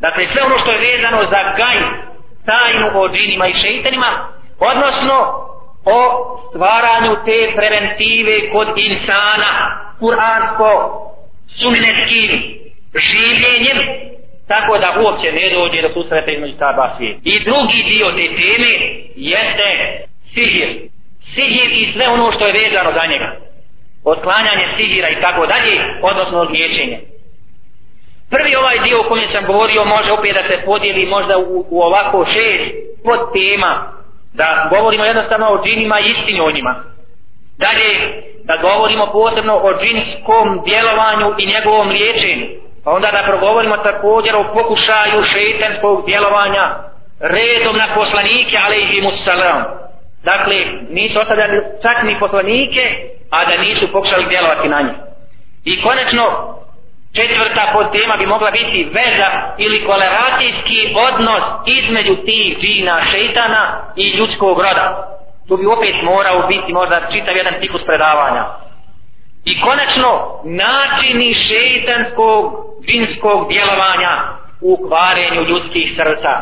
[0.00, 1.78] Dakle, sve ono što je vezano za gaj,
[2.50, 4.10] tajnu o džinima i šeitanima,
[4.60, 5.16] odnosno
[5.84, 5.98] o
[6.48, 9.52] stvaranju te preventive kod insana,
[9.98, 10.70] kuransko,
[11.62, 12.30] sunnetskim
[12.94, 13.78] življenjem,
[14.48, 17.20] tako da uopće ne dođe do susreta između ta dva svijeta.
[17.24, 18.70] I drugi dio te teme
[19.16, 19.68] jeste
[20.34, 20.68] sihir.
[21.34, 23.36] Sihir i sve ono što je vezano za njega.
[24.04, 27.00] Otklanjanje sihira i tako dalje, odnosno liječenje.
[28.30, 31.82] Prvi ovaj dio o kojem sam govorio može opet da se podijeli možda u, u
[31.82, 33.99] ovako šest pod tema
[34.34, 36.74] da govorimo jednostavno o džinima i istini o njima.
[37.58, 37.90] Dalje,
[38.44, 42.46] da govorimo posebno o džinskom djelovanju i njegovom liječenju.
[42.84, 46.64] Pa onda da progovorimo također o pokušaju šeitanskog djelovanja
[47.20, 49.64] redom na poslanike, ali i musalam.
[50.24, 50.56] Dakle,
[50.90, 52.82] nisu ostavljali čak ni poslanike,
[53.30, 54.96] a da nisu pokušali djelovati na njih.
[55.64, 56.24] I konečno,
[57.16, 64.58] četvrta podtema bi mogla biti veza ili koleracijski odnos između tih džina šeitana i ljudskog
[64.58, 65.06] roda.
[65.48, 68.44] Tu bi opet morao biti možda čitav jedan ciklus predavanja.
[69.44, 72.44] I konačno, načini šeitanskog
[72.86, 74.12] džinskog djelovanja
[74.60, 76.32] u kvarenju ljudskih srca.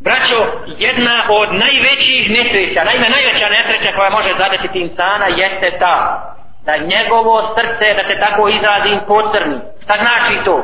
[0.00, 0.38] Braćo,
[0.78, 5.94] jedna od najvećih nesreća, najme najveća nesreća koja može zadesiti insana jeste ta
[6.68, 9.58] da njegovo srce, da se tako izrazim, pocrni.
[9.82, 10.56] Šta znači to?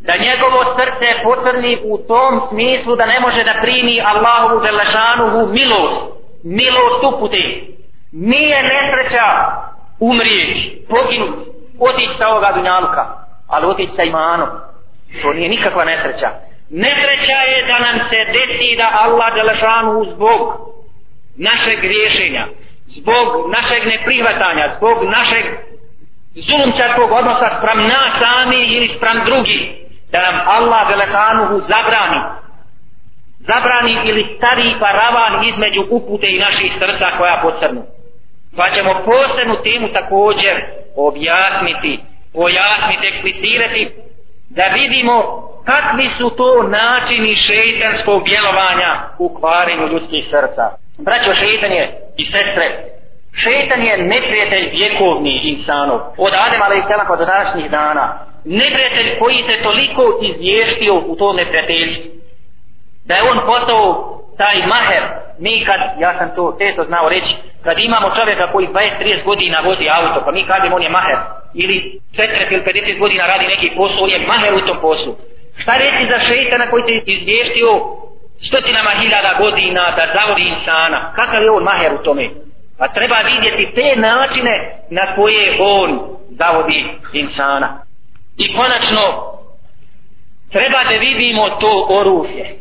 [0.00, 6.00] Da njegovo srce pocrni u tom smislu da ne može da primi Allahovu zelašanuhu milost.
[6.44, 7.42] Milost upute.
[8.12, 9.28] Nije nesreća
[10.00, 13.04] umrijeti, poginuti, otići sa ovoga dunjaluka,
[13.48, 14.48] ali otići sa imanom.
[15.22, 16.30] To nije nikakva nesreća.
[16.70, 20.40] Nesreća je da nam se desi da Allah zelašanuhu zbog
[21.36, 22.46] našeg griješenja,
[22.96, 25.44] zbog našeg neprihvatanja, zbog našeg
[26.34, 32.20] zulumčarskog odnosa sprem nas sami ili sprem drugi, da nam Allah velekanuhu zabrani,
[33.38, 37.82] zabrani ili stari paravan između upute i naših srca koja pocrnu.
[38.56, 40.64] Pa ćemo posebnu temu također
[40.96, 42.00] objasniti,
[42.34, 43.88] pojasniti, eksplicirati,
[44.50, 50.70] da vidimo kakvi su to načini šeitanskog djelovanja u kvarenju ljudskih srca.
[50.98, 52.66] Braćo, šeitan je i sestre,
[53.42, 58.04] šetan je neprijatelj vjekovni insanov, od Adem ali i Selaka pa do današnjih dana.
[58.44, 62.10] Neprijatelj koji se toliko izvještio u tom neprijateljstvu.
[63.06, 63.84] Da je on postao
[64.38, 65.02] taj maher,
[65.38, 67.32] mi kad, ja sam to često znao reći,
[67.64, 71.18] kad imamo čovjeka koji 20-30 godina vozi auto, pa mi kažemo on je maher,
[71.54, 75.12] ili 40 ili 50 godina radi neki posao, on je maher u tom poslu.
[75.62, 77.70] Šta reći za šeitana koji se izvještio
[78.46, 81.12] stotinama hiljada godina da zavodi insana.
[81.16, 82.30] Kakav je on maher u tome?
[82.78, 84.54] Pa treba vidjeti te načine
[84.90, 87.82] na koje on zavodi insana.
[88.38, 89.04] I konačno,
[90.52, 92.54] treba da vidimo to oružje.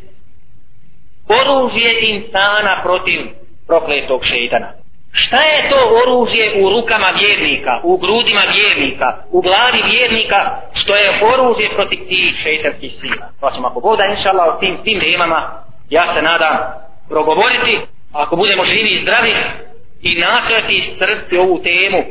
[1.41, 3.19] Oružje insana protiv
[3.67, 4.67] prokletog šeitana.
[5.11, 11.19] Šta je to oružje u rukama vjernika, u grudima vjernika, u glavi vjernika, što je
[11.33, 13.27] oružje protiv tih šeitanskih sila?
[13.41, 16.57] Pa ćemo ako boda, inša Allah, o tim, tim temama ja se nadam
[17.09, 17.79] progovoriti
[18.13, 19.33] ako budemo živi i zdravi
[20.01, 22.03] i nastojati strsti ovu temu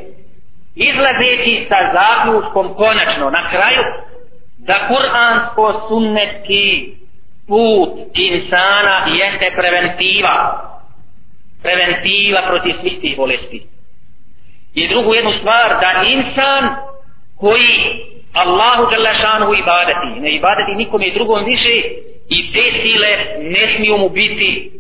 [0.77, 3.83] izlazeći sa zaključkom konačno na kraju
[4.59, 6.97] da kuransko sunnetski
[7.49, 10.63] put insana jeste preventiva.
[11.63, 13.67] Preventiva protiv svih tih bolesti.
[14.75, 16.77] I drugu jednu stvar da insan
[17.41, 21.83] koji Allahu Đalešanu ibadeti ne ibadeti nikom i drugom više
[22.29, 24.71] i te sile ne smiju mu biti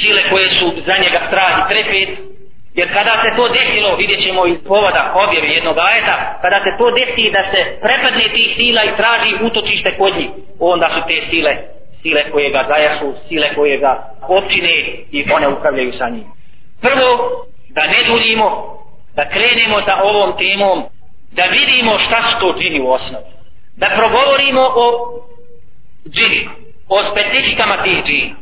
[0.00, 2.08] sile koje su za njega strah i trepet.
[2.74, 6.90] Jer kada se to desilo vidjet ćemo iz povoda objave jednog ajeta kada se to
[6.90, 11.56] desi da se prepadne tih sila i traži utočište kod njih onda su te sile
[12.02, 14.70] sile koje ga zajašu sile koje ga općine
[15.12, 16.24] i one upravljaju sa njim.
[16.80, 17.10] Prvo
[17.68, 18.76] da ne duljimo
[19.14, 20.84] da krenemo sa ovom temom
[21.32, 23.24] da vidimo šta su to džini u osnovi.
[23.76, 24.86] Da progovorimo o
[26.08, 26.48] džini
[26.88, 28.34] o specifikama tih džina.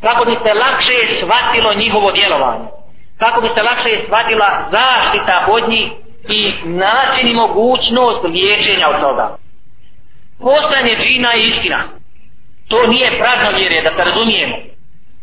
[0.00, 2.64] Kako bi se lakše shvatilo njihovo djelovanje.
[3.18, 5.88] Kako bi se lakše shvatila zaštita od njih
[6.28, 9.36] i način i mogućnost liječenja od toga.
[10.40, 11.84] Postanje džina je istina.
[12.68, 14.56] To nije prazno vjere, da se razumijemo.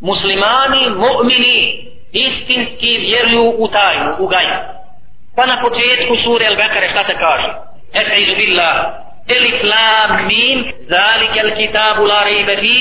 [0.01, 4.55] Muslimani, mu'mini, istinski vjeruju u tajnu, u gajnu.
[5.35, 7.49] Pa na početku sure Al-Bekare šta se kaže?
[7.93, 12.77] Esa izu billah, elif lam mim, zalike al kitabu la rayba fi,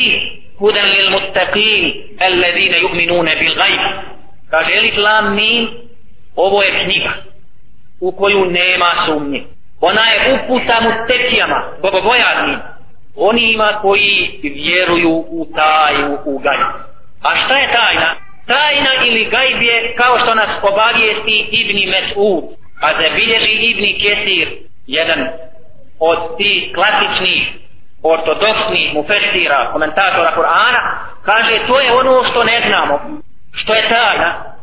[0.59, 1.83] hudan lil muttaqin
[2.21, 3.81] alladhina yu'minuna bil ghaib.
[4.51, 5.69] Kaže elif lam mim,
[6.37, 7.13] ovo je knjiga
[8.01, 9.43] u koju nema sumnje.
[9.81, 12.59] Ona je uputa mu tekijama, bogobojadnim,
[13.17, 16.69] onima koji vjeruju u taj u gajb.
[17.23, 18.15] A šta je tajna?
[18.47, 22.45] Tajna ili gajb je kao što nas obavijesti Ibni Mes'ud,
[22.81, 24.49] a zabilježi Ibni Kesir,
[24.87, 25.29] jedan
[26.01, 27.43] od tih klasičnih
[28.03, 30.83] ortodoksnih mufestira, komentatora Kur'ana,
[31.25, 33.01] kaže to je ono što ne znamo,
[33.53, 34.55] što je tajna,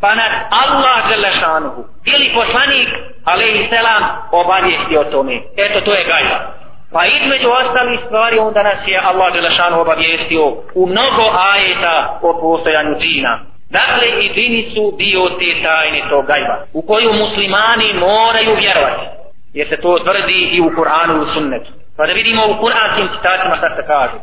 [0.00, 2.88] pa nas Allah Želešanuhu ili poslanik,
[3.24, 5.36] alaihi selam, obavijesti o tome.
[5.56, 6.60] Eto, to je gajba.
[6.92, 12.98] Pa između ostali stvari onda nas je Allah Đelešanu obavijestio u mnogo ajeta o postojanju
[13.00, 13.40] džina.
[13.70, 19.19] Dakle, i džini su dio te tajne tog gajba, u koju muslimani moraju vjerovati.
[19.54, 21.70] Jer se to tvrdi i u Kur'anu i u sunnetu.
[21.96, 24.16] Pa da vidimo u kur'anskim citatima šta se kaže.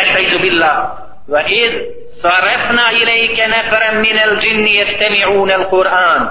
[0.00, 0.76] Estaizu billah,
[1.28, 1.72] wa iz
[2.22, 6.22] sarefna ilajke neferem minel džinni jestemi'un Kur'an.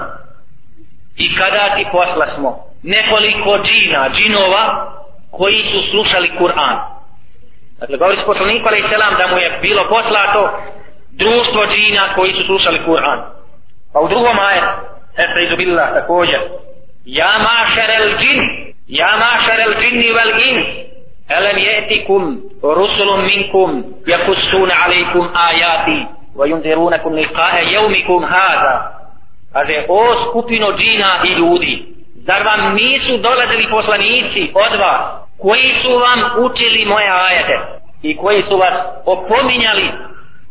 [1.16, 2.50] I kada ti posla smo
[2.82, 4.64] nekoliko džina, džinova,
[5.30, 6.76] koji su slušali Kur'an.
[7.80, 10.42] Dakle, govori se poslaniku alaih selam da mu je bilo poslato
[11.10, 13.20] društvo džina koji su slušali Kur'an.
[13.92, 14.74] Pa u drugom ajetu,
[15.16, 16.40] Efe billah također,
[17.04, 18.40] Ja mašar el džin,
[18.88, 20.64] ja mašar el džinni vel in,
[21.28, 28.74] elem jetikum rusulum minkum, jakusun alaikum ajati, wa yunzirunakum liqae jevmikum hada.
[29.52, 31.82] Kaže, o skupino džina i ljudi,
[32.26, 35.00] zar vam nisu dolazili poslanici od vas,
[35.38, 37.58] koji su vam učili moje ajete
[38.02, 38.74] i koji su vas
[39.06, 39.90] opominjali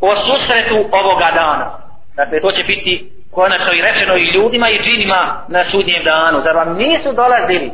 [0.02, 1.72] o susretu ovoga dana.
[2.16, 6.42] Dakle, to će biti konačno i rečeno i ljudima i džinima na sudnjem danu.
[6.46, 7.72] Zar vam nisu dolazili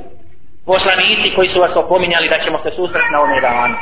[0.66, 3.76] poslanici koji su vas opominjali da ćemo se susret na ovom danu?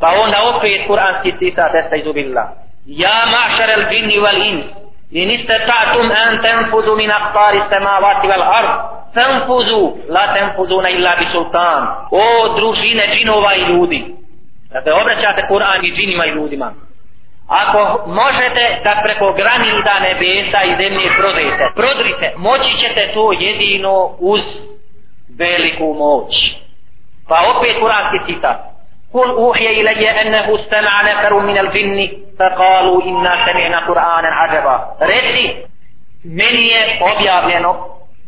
[0.00, 2.46] Pa onda opet kuranski citat Esta izubillah.
[2.86, 4.66] Ja mašar el džinni wal ins.
[5.10, 11.26] In iste ta'tum an tenfudu min akpari samavati wal ard tenfuzu, la tenfuzuna illa bi
[11.32, 11.82] sultan.
[12.10, 12.24] O
[12.56, 14.14] družine džinova i ljudi.
[14.72, 16.72] Dakle, obraćate Kur'an i džinima i ljudima.
[17.48, 24.40] Ako možete da preko granica nebesa i zemlje prodrite, prodrite, moći ćete to jedino uz
[25.38, 26.32] veliku moć.
[27.28, 28.56] Pa opet kuranski citat.
[29.12, 32.06] Kul uhje ilaje ennehu stana neferu min al džinni,
[32.38, 34.96] fa kalu inna sami'na Kur'anan ađeba.
[35.00, 35.44] Reci,
[36.24, 37.76] meni je objavljeno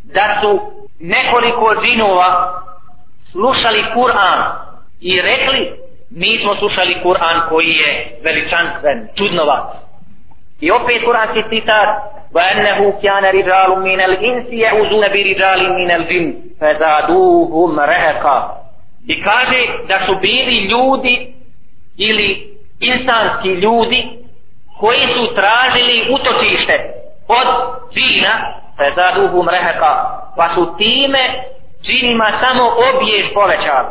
[0.05, 0.61] da su
[1.01, 2.61] nekoliko džinova
[3.33, 4.41] slušali Kur'an
[5.01, 9.64] i rekli mi smo slušali Kur'an koji je veličanstven, čudnovat.
[10.62, 11.90] I opet Kur'anski citat
[12.34, 18.38] وَأَنَّهُ كَانَ رِجَالٌ مِنَ الْإِنْسِ يَعُزُونَ بِرِجَالٍ مِنَ الْجِنِّ فَزَادُوهُمْ رَهَقًا
[19.08, 21.34] I kaže da su bili ljudi
[21.98, 24.10] ili insanski ljudi
[24.80, 26.94] koji su tražili utočište
[27.28, 27.48] od
[27.94, 28.34] džina
[28.78, 29.94] fezaduhum reheka
[30.36, 31.20] pa su time
[31.84, 33.88] džinima samo obiješ povećali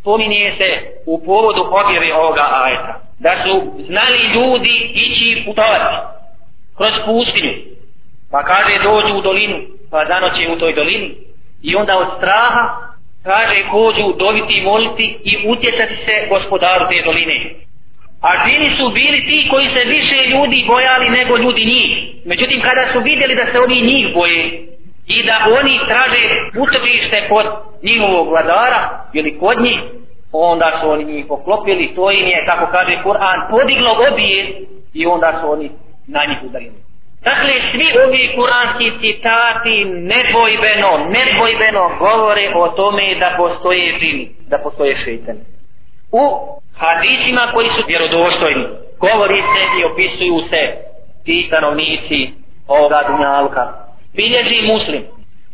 [0.00, 0.68] spominje se
[1.06, 5.96] u povodu objave ovoga ajeta da su znali ljudi ići putovati
[6.76, 7.52] kroz pustinju.
[8.30, 9.58] Pa kaže dođu u dolinu
[9.90, 11.10] pa zanoće u toj dolini.
[11.62, 12.64] I onda od straha
[13.24, 17.38] kaže kođu dobiti i moliti i utjecati se gospodaru te doline.
[18.22, 21.90] A džini su bili ti koji se više ljudi bojali nego ljudi njih.
[22.24, 24.42] Međutim, kada su vidjeli da se oni njih boje
[25.06, 26.22] i da oni traže
[26.58, 27.46] utopište pod
[27.82, 29.80] njihovog vladara ili kod njih,
[30.32, 34.60] onda su oni njih poklopili, to im je, kako kaže Kur'an, podiglo obije
[34.94, 35.70] i onda su oni
[36.06, 36.90] na njih udarili.
[37.24, 44.96] Dakle, svi ovi kuranski citati nebojbeno, nebojbeno govore o tome da postoje džini, da postoje
[45.04, 45.40] šeitani.
[46.12, 46.24] U
[46.76, 48.64] hadisima koji su vjerodostojni
[49.00, 50.62] govori se i opisuju se
[51.24, 52.30] ti stanovnici
[52.68, 53.72] ovoga dunjalka
[54.16, 55.02] bilježi muslim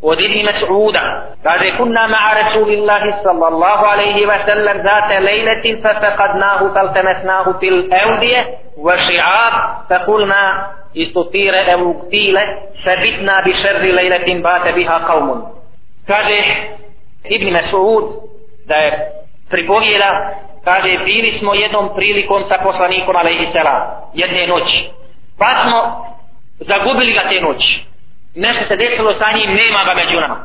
[0.06, 1.02] od Ibni Mas'uda.
[1.42, 8.40] Kaže kunna ma'a Rasulillahi sallallahu alaihi wa sallam zate lejletin fa faqadnahu faltemesnahu fil eudije
[8.78, 9.54] wa ši'ab
[9.88, 10.42] fa kulna
[10.94, 12.42] istutire evuktile
[12.84, 15.42] fa bitna bi šerri lejletin bate biha qavmun.
[16.06, 16.38] Kaže
[17.26, 18.04] Ibni Mas'ud
[18.68, 18.90] da je
[19.50, 20.10] pripovjeda
[20.64, 23.82] kaže bili smo jednom prilikom sa poslanikom alaihi selam
[24.14, 24.90] jedne noći
[25.38, 25.80] pa smo
[26.58, 27.86] zagubili ga te noći
[28.36, 30.38] nešto se desilo sa njim, nema ga među nama.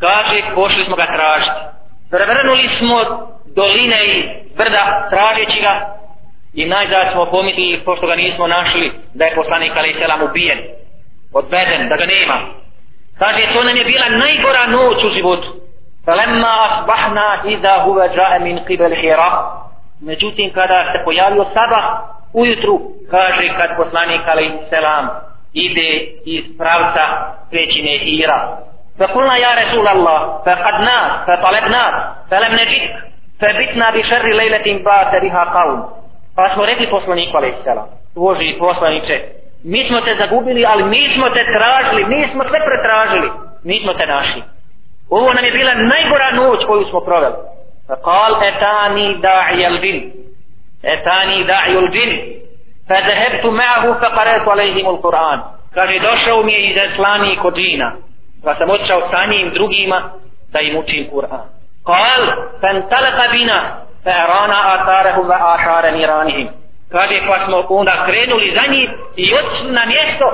[0.00, 1.60] Kaže, pošli smo ga tražiti.
[2.10, 2.98] Prevrnuli smo
[3.56, 5.74] doline i brda tražeći ga
[6.54, 10.58] i najzad smo pomitili, pošto ga nismo našli, da je poslanik Ali Selam ubijen,
[11.32, 12.38] odveden, da ga nema.
[13.18, 15.48] Kaže, to nam je bila najgora noć u životu.
[16.04, 19.30] Falemma asbahna iza huve džae min kibel hira.
[20.00, 21.84] Međutim, kada se pojavio sabah,
[22.32, 22.80] ujutru,
[23.10, 25.89] kaže, kad poslanik Ali Selam ide
[26.25, 27.03] iz pravca
[27.51, 28.39] pećine hira
[28.99, 31.93] فقلنا يا رسول الله فقدناك فطلبناك
[32.31, 32.95] فلم نجدك
[33.41, 35.79] فبتنا بشر ليلة بات بها قوم
[36.35, 39.17] pa smo rekli poslaniku alaih selam Boži poslaniče
[39.63, 43.29] mi smo te zagubili ali mi smo te tražili mi smo sve pretražili
[43.63, 44.41] mi smo te našli
[45.09, 47.35] ovo nam je bila najgora noć koju smo proveli
[47.89, 50.11] فقال اتاني داعي الجن
[50.85, 52.11] اتاني داعي الجن
[52.91, 55.39] فذهبت معه فقرأت عليهم القرآن
[55.75, 57.91] kaže došao mi je izaslani kod džina
[58.43, 60.09] pa sam odšao sa njim drugima
[60.53, 62.21] da im učim Kur'an قال
[62.61, 66.47] فانطلق بنا فأرانا آثارهم وآثار نيرانهم
[66.91, 70.25] kaže pa smo onda krenuli za njim i odšli na mjesto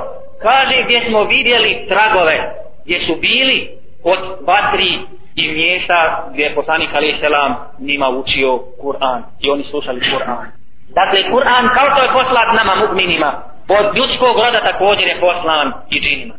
[0.41, 2.53] kaže gdje smo vidjeli tragove
[2.85, 3.69] gdje su bili
[4.03, 4.99] od vatri
[5.35, 10.56] i mjesta gdje je poslanik alaih selam njima učio Kur'an i oni slušali Kur'an.
[10.94, 13.30] Dakle, Kur'an kao što je poslat nama mu'minima,
[13.68, 16.34] od ljudskog roda također je poslan i džinima.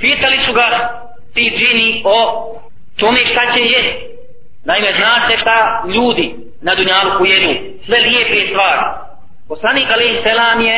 [0.00, 0.68] Pitali su ga
[1.34, 2.18] ti džini o
[2.98, 4.00] tome šta će je.
[4.64, 7.52] Naime, zna se šta ljudi na dunjalu pojedu,
[7.86, 8.80] sve lijepe stvari.
[9.48, 10.76] Poslanik alaih selam je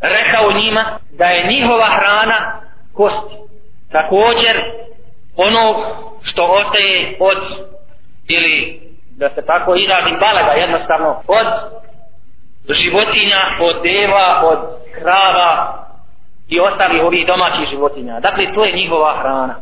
[0.00, 2.60] rekao njima da je njihova hrana
[2.94, 3.28] kost.
[3.92, 4.62] Također,
[5.36, 5.84] ono
[6.22, 7.38] što ostaje od
[8.28, 8.80] ili
[9.18, 11.46] da se tako izrazim balaga jednostavno od
[12.68, 14.58] životinja, od deva, od
[14.94, 15.50] krava
[16.48, 18.20] i ostalih ovih domaćih životinja.
[18.20, 19.54] Dakle, to je njihova hrana.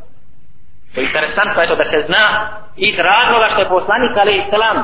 [0.94, 4.76] To je interesantno eto, da se zna iz razloga što je poslanik ali islam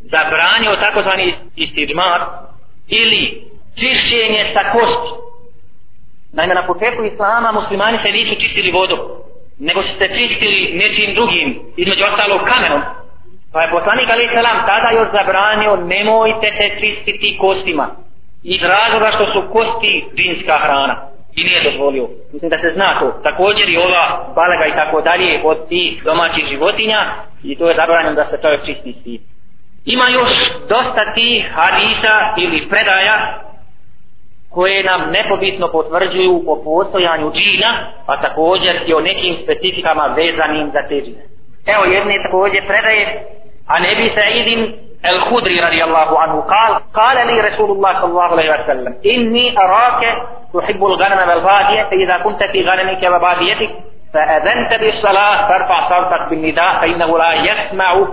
[0.00, 2.20] zabranio takozvani istidmar
[2.88, 5.10] ili čišćenje sa kosti.
[6.32, 8.98] Naime, na početku islama muslimani se nisu čistili vodom
[9.58, 12.82] nego su se čistili nečim drugim, između ostalog kamenom.
[13.54, 17.86] Pa je poslanik Ali Salam tada još zabranio, nemojte se čistiti kostima.
[18.42, 20.96] Iz razloga što su kosti džinska hrana.
[21.36, 22.08] I nije dozvolio.
[22.32, 23.20] Mislim da se zna to.
[23.22, 27.00] Također i ova balega i tako dalje od tih domaćih životinja
[27.44, 29.20] i to je zabranjeno da se čovjek čisti s tim.
[29.84, 30.32] Ima još
[30.68, 33.16] dosta tih hadisa ili predaja
[34.50, 37.70] koje nam nepobitno potvrđuju o postojanju džina,
[38.06, 41.22] a također i o nekim specifikama vezanim za te džine.
[41.74, 43.04] Evo jedne također predaje,
[43.80, 48.50] ne bi Sa'idin الخدري رضي الله عنه قال قال لي رسول الله صلى الله عليه
[48.50, 50.02] وسلم إني أراك
[50.54, 53.70] تحب الغنم والبادية فإذا كنت في غنمك وباديتك
[54.14, 58.06] فأذنت بالصلاة فارفع صوتك بالنداء فإنه لا يسمع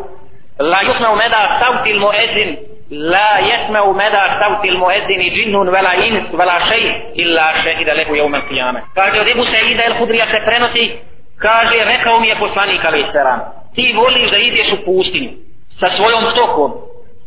[0.59, 2.57] لا يسمع مدى صوت المؤذن
[2.89, 8.81] لا يسمع مدى صوت المؤذن جن ولا إنس ولا شيء إلا شهد له يوم القيامة.
[8.95, 10.99] kaže od Ebu Saida el Hudrija se prenosi
[11.41, 13.39] kaže rekao mi je poslanik alaih selam
[13.75, 15.31] ti voliš da ideš u pustinju
[15.79, 16.71] sa svojom stokom.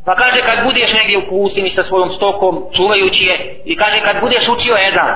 [0.06, 4.20] Pa kaže kad budeš negdje u pustinji sa svojom stokom čuvajući je i kaže kad
[4.20, 5.08] budeš učio jedan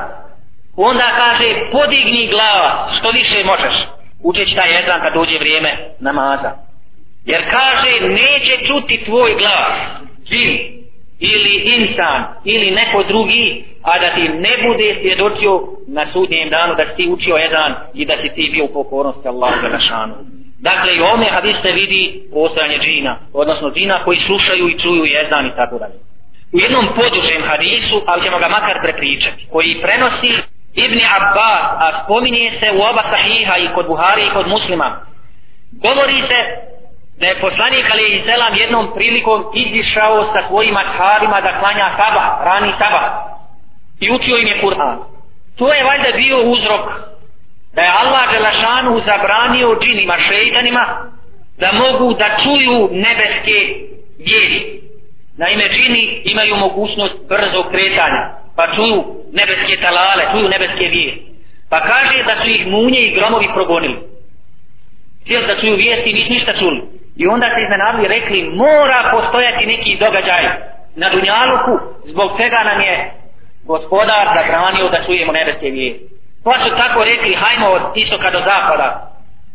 [0.76, 3.76] onda kaže podigni glava što više možeš.
[4.22, 5.70] Učeći taj jedan kad dođe vrijeme
[6.00, 6.50] namaza.
[7.24, 9.76] Jer kaže neće čuti tvoj glas.
[10.28, 10.77] Džin
[11.20, 16.84] ili insan ili neko drugi a da ti ne bude svjedočio na sudnjem danu da
[16.86, 20.14] si ti učio jedan i da si ti bio u pokornosti Allahu Đelešanu.
[20.58, 25.46] Dakle i ovome hadis se vidi postojanje džina odnosno džina koji slušaju i čuju jedan
[25.46, 25.98] i tako dalje.
[26.52, 30.32] U jednom podužem hadisu ali ćemo ga makar prepričati koji prenosi
[30.74, 35.00] Ibni Abbas a spominje se u oba sahiha i kod Buhari i kod muslima.
[35.72, 36.67] Govori se
[37.20, 42.72] da je poslanik ali selam jednom prilikom izišao sa svojim ashabima da klanja sabah, rani
[42.78, 43.04] sabah
[44.00, 44.98] i učio im je Kur'an.
[45.56, 46.84] To je valjda bio uzrok
[47.74, 50.84] da je Allah Đelešanu zabranio džinima, šeitanima
[51.58, 53.58] da mogu da čuju nebeske
[54.18, 54.80] vijesti.
[55.36, 58.22] Naime, džini imaju mogućnost brzo kretanja,
[58.56, 61.22] pa čuju nebeske talale, čuju nebeske vijesti.
[61.70, 63.98] Pa kaže da su ih munje i gromovi progonili.
[65.22, 66.97] Htjeli da čuju vijesti, nisu ništa čuli.
[67.22, 70.44] I onda se iznenadili rekli mora postojati neki događaj
[70.96, 72.94] na Dunjaluku zbog čega nam je
[73.64, 76.04] gospodar zabranio da čujemo nebeske vijesti.
[76.44, 78.88] Pa su tako rekli hajmo od istoka do zapada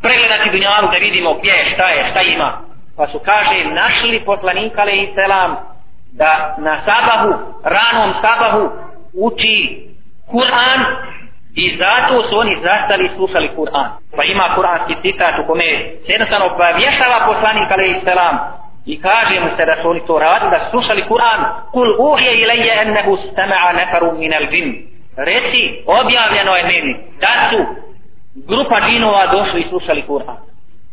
[0.02, 2.50] pregledati Dunjalu da vidimo gdje je, šta je, šta ima.
[2.98, 5.56] pa su kaže našli poslanika ale i selam
[6.12, 7.34] da na sabahu
[7.64, 8.70] ranom sabahu
[9.14, 9.88] uči
[10.32, 10.80] Kur'an
[11.56, 13.90] i zato su oni zastali i slušali Kur'an.
[14.16, 15.70] Pa ima kur'anski citat u kome
[16.06, 18.36] se jednostavno pa vješava poslanik alaihi i selam
[18.86, 21.42] i kaže mu se da su oni to radili da slušali Kur'an.
[21.72, 27.60] Kul uhje ilaje ennehu stama'a nefaru minal džin reci objavljeno je meni da su
[28.48, 30.38] grupa džinova došli i slušali Kur'an.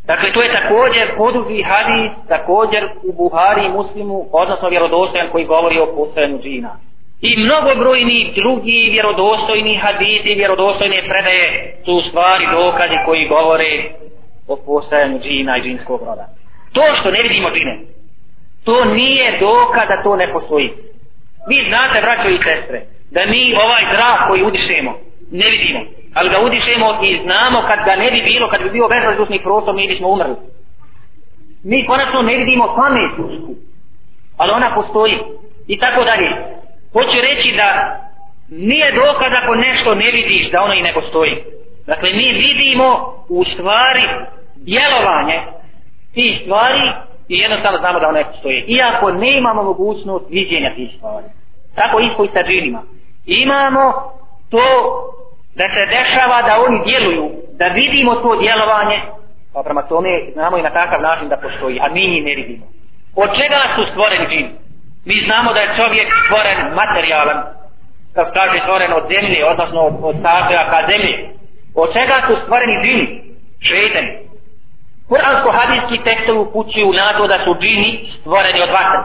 [0.06, 5.96] Dakle, to je također podugi hadis, također u Buhari Muslimu, odnosno vjerodostojan koji govori o
[5.96, 6.70] postojanju džina.
[7.22, 13.72] I mnogobrojni drugi vjerodostojni hadisi, vjerodostojne predaje su u stvari dokazi koji govore
[14.48, 16.26] o postajanju džina i džinskog roda.
[16.72, 17.78] To što ne vidimo džine,
[18.64, 20.70] to nije dokaz da to ne postoji.
[21.48, 24.92] Vi znate, braćo i sestre, da mi ovaj zrak koji udišemo,
[25.30, 25.80] ne vidimo
[26.14, 29.74] ali ga udišemo i znamo kad ga ne bi bilo, kad bi bio bezrazdušni prostor,
[29.74, 30.36] mi bismo umrli.
[31.64, 33.54] Mi konačno ne vidimo pamet usku,
[34.36, 35.18] ali ona postoji.
[35.66, 36.59] I tako dalje.
[36.92, 38.00] Hoću reći da
[38.48, 41.36] nije dokaz ako nešto ne vidiš da ono i ne postoji.
[41.86, 44.02] Dakle, mi vidimo u stvari
[44.56, 45.38] djelovanje
[46.14, 46.90] tih stvari
[47.28, 48.64] i jednostavno znamo da one postoje.
[48.66, 51.26] Iako ne imamo mogućnost viđenja tih stvari.
[51.74, 52.82] Tako isto i sa džinima.
[53.26, 53.92] Imamo
[54.50, 54.66] to
[55.54, 59.00] da se dešava da oni djeluju, da vidimo to djelovanje,
[59.52, 62.66] pa prema tome znamo i na takav način da postoji, a mi njih ne vidimo.
[63.16, 64.50] Od čega su stvoreni džini?
[65.04, 67.42] Mi znamo da je čovjek stvoren materijalan,
[68.14, 71.14] kao kaže stvoren od zemlje, odnosno od, od sastojaka zemlje.
[71.74, 73.06] Od čega su stvoreni džini?
[73.68, 74.12] Šeitani.
[75.10, 79.00] Kur'ansko-hadijski tekstovi upućuju na to da su džini stvoreni od vatre.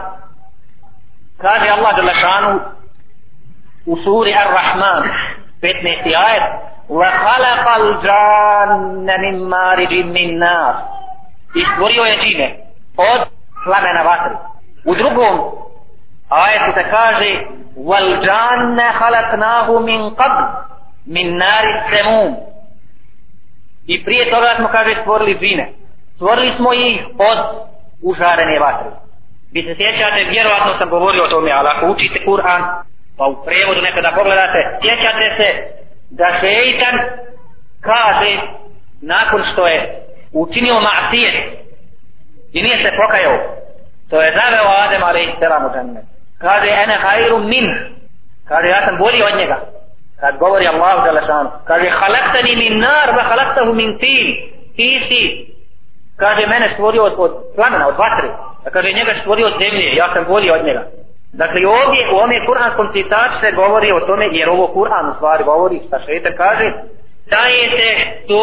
[1.40, 2.60] Kaže Allah Đelešanu
[3.86, 5.02] u suri Ar-Rahman
[5.62, 6.16] 15.
[6.26, 6.42] ajet
[6.88, 10.74] wa khalaqal janna min مِنْ min nar
[11.54, 12.56] i stvorio je džine
[12.96, 13.28] od
[13.64, 14.36] plamena vatre
[14.84, 15.34] u drugom
[16.28, 17.30] ajetu se kaže
[17.76, 20.42] wal janna khalaqnahu min qabl
[21.06, 22.36] min nari samum
[23.86, 25.72] i prije toga smo kaže stvorili džine
[26.14, 27.38] stvorili smo ih od
[28.02, 28.90] užarene vatre
[29.52, 32.62] vi se sjećate vjerovatno sam govorio o tome ali ako učite Kur'an
[33.18, 35.48] pa u prevodu nekada pogledate, sjećate se
[36.10, 36.96] da šeitan
[37.80, 38.32] kaže
[39.00, 41.36] nakon što je učinio ma'asijet
[42.52, 43.38] i nije se pokajao,
[44.10, 45.66] to je zaveo Adem a.s.
[45.66, 46.02] u džanne.
[46.40, 47.66] Kaže, ene hajru min,
[48.48, 49.56] kaže, ja sam bolji od njega.
[50.20, 54.26] Kad govori Allahu da kaže, halaktani min nar, va halaktahu min tin,
[54.76, 55.22] ti si,
[56.16, 58.28] kaže, mene stvorio od, od plamena, od vatre,
[58.66, 60.82] a kaže, njega stvorio od zemlje, ja sam bolji od njega.
[61.32, 65.44] Dakle, ovdje u ome kuranskom citatu se govori o tome, jer ovo Kur'an u stvari
[65.44, 66.72] govori, šta šeitan kaže,
[67.30, 67.88] dajete
[68.28, 68.42] to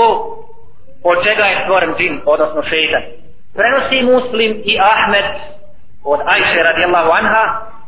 [1.04, 3.04] od čega je stvoren džin, odnosno šeitan.
[3.56, 5.26] Prenosi muslim i Ahmed
[6.04, 7.44] od Ajše radijallahu anha,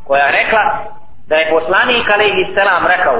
[0.06, 0.64] koja je rekla
[1.28, 3.18] da je poslanik alaihi selam rekao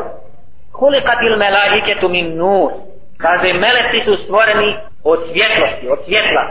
[0.72, 2.70] Kulikatil melaiketu min nur,
[3.18, 6.44] kaže meleci su stvoreni od svjetlosti, od svjetla.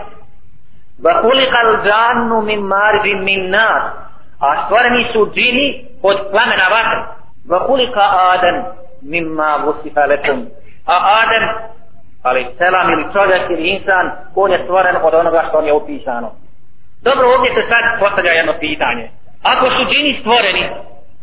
[1.04, 3.84] Va kulikal džannu min marvin min nas,
[4.40, 7.02] a stvoreni su džini od plamena vatre.
[7.50, 8.64] Va kulika Adem
[9.02, 10.48] mimma vusifa lekum
[10.86, 11.50] a Adem
[12.24, 16.32] ali selam ili čovjek ili insan on je stvoren od onoga što on je upisano
[17.02, 19.10] dobro ovdje se sad postavlja jedno pitanje
[19.44, 20.64] ako su džini stvoreni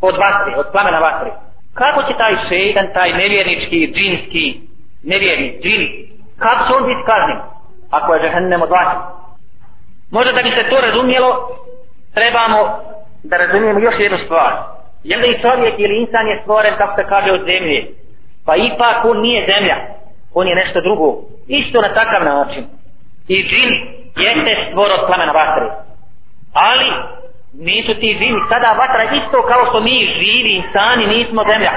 [0.00, 1.30] od vatre, od plamena vatre
[1.74, 4.60] kako će taj šeitan, taj nevjernički džinski
[5.02, 6.08] nevjerni džini
[6.38, 7.38] kako će on biti kažnjen
[7.90, 9.22] ako je džahennem od vatre
[10.12, 11.30] možda da bi se to razumjelo,
[12.14, 12.60] trebamo
[13.22, 14.52] da razumijemo još jednu stvar.
[15.04, 17.86] Je li čovjek ili insan je stvoren, kako se kaže, od zemlje?
[18.46, 19.76] Pa ipak on nije zemlja.
[20.34, 21.08] On je nešto drugo.
[21.48, 22.64] Isto na takav način.
[23.28, 23.70] I džin
[24.16, 25.66] jeste stvor od plamena vatre.
[26.52, 26.88] Ali
[27.59, 31.72] nisu ti živi sada vatra isto kao što mi živi insani nismo zemlja.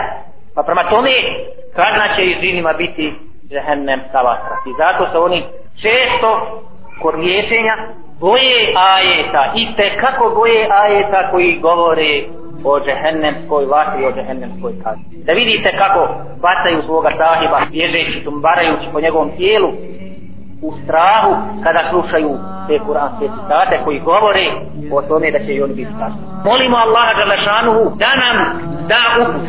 [0.55, 1.11] Pa prema tome
[1.75, 3.13] kazna će i živima biti
[3.49, 4.55] džehennem sa vatra.
[4.69, 5.43] I zato se oni
[5.81, 6.61] često
[7.01, 7.75] kod liječenja
[8.19, 12.23] boje ajeta i te kako boje ajeta koji govore
[12.63, 15.23] o džehennemskoj vatri, o džehennemskoj kazni.
[15.25, 16.01] Da vidite kako
[16.41, 19.69] bacaju svoga sahiba, bježeći, tumbarajući po njegovom tijelu,
[20.67, 21.31] u strahu
[21.63, 22.31] kada slušaju
[22.67, 24.45] te kuranske citate koji govore
[24.95, 26.21] o tome da će i oni biti kazni.
[26.45, 28.35] Molimo Allaha Đalešanuhu da nam
[28.91, 29.47] da uput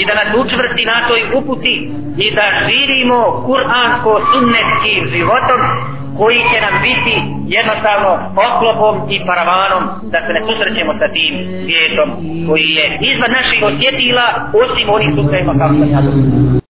[0.00, 1.74] i da nas učvrsti na toj uputi
[2.24, 5.60] i da živimo kuransko-sunnetskim životom
[6.18, 7.14] koji će nam biti
[7.56, 8.10] jednostavno
[8.48, 9.82] oklopom i paravanom
[10.12, 11.32] da se ne susrećemo sa tim
[11.64, 12.08] svijetom
[12.48, 14.26] koji je izvan naših osjetila
[14.62, 16.63] osim onih slučajima kao sam ja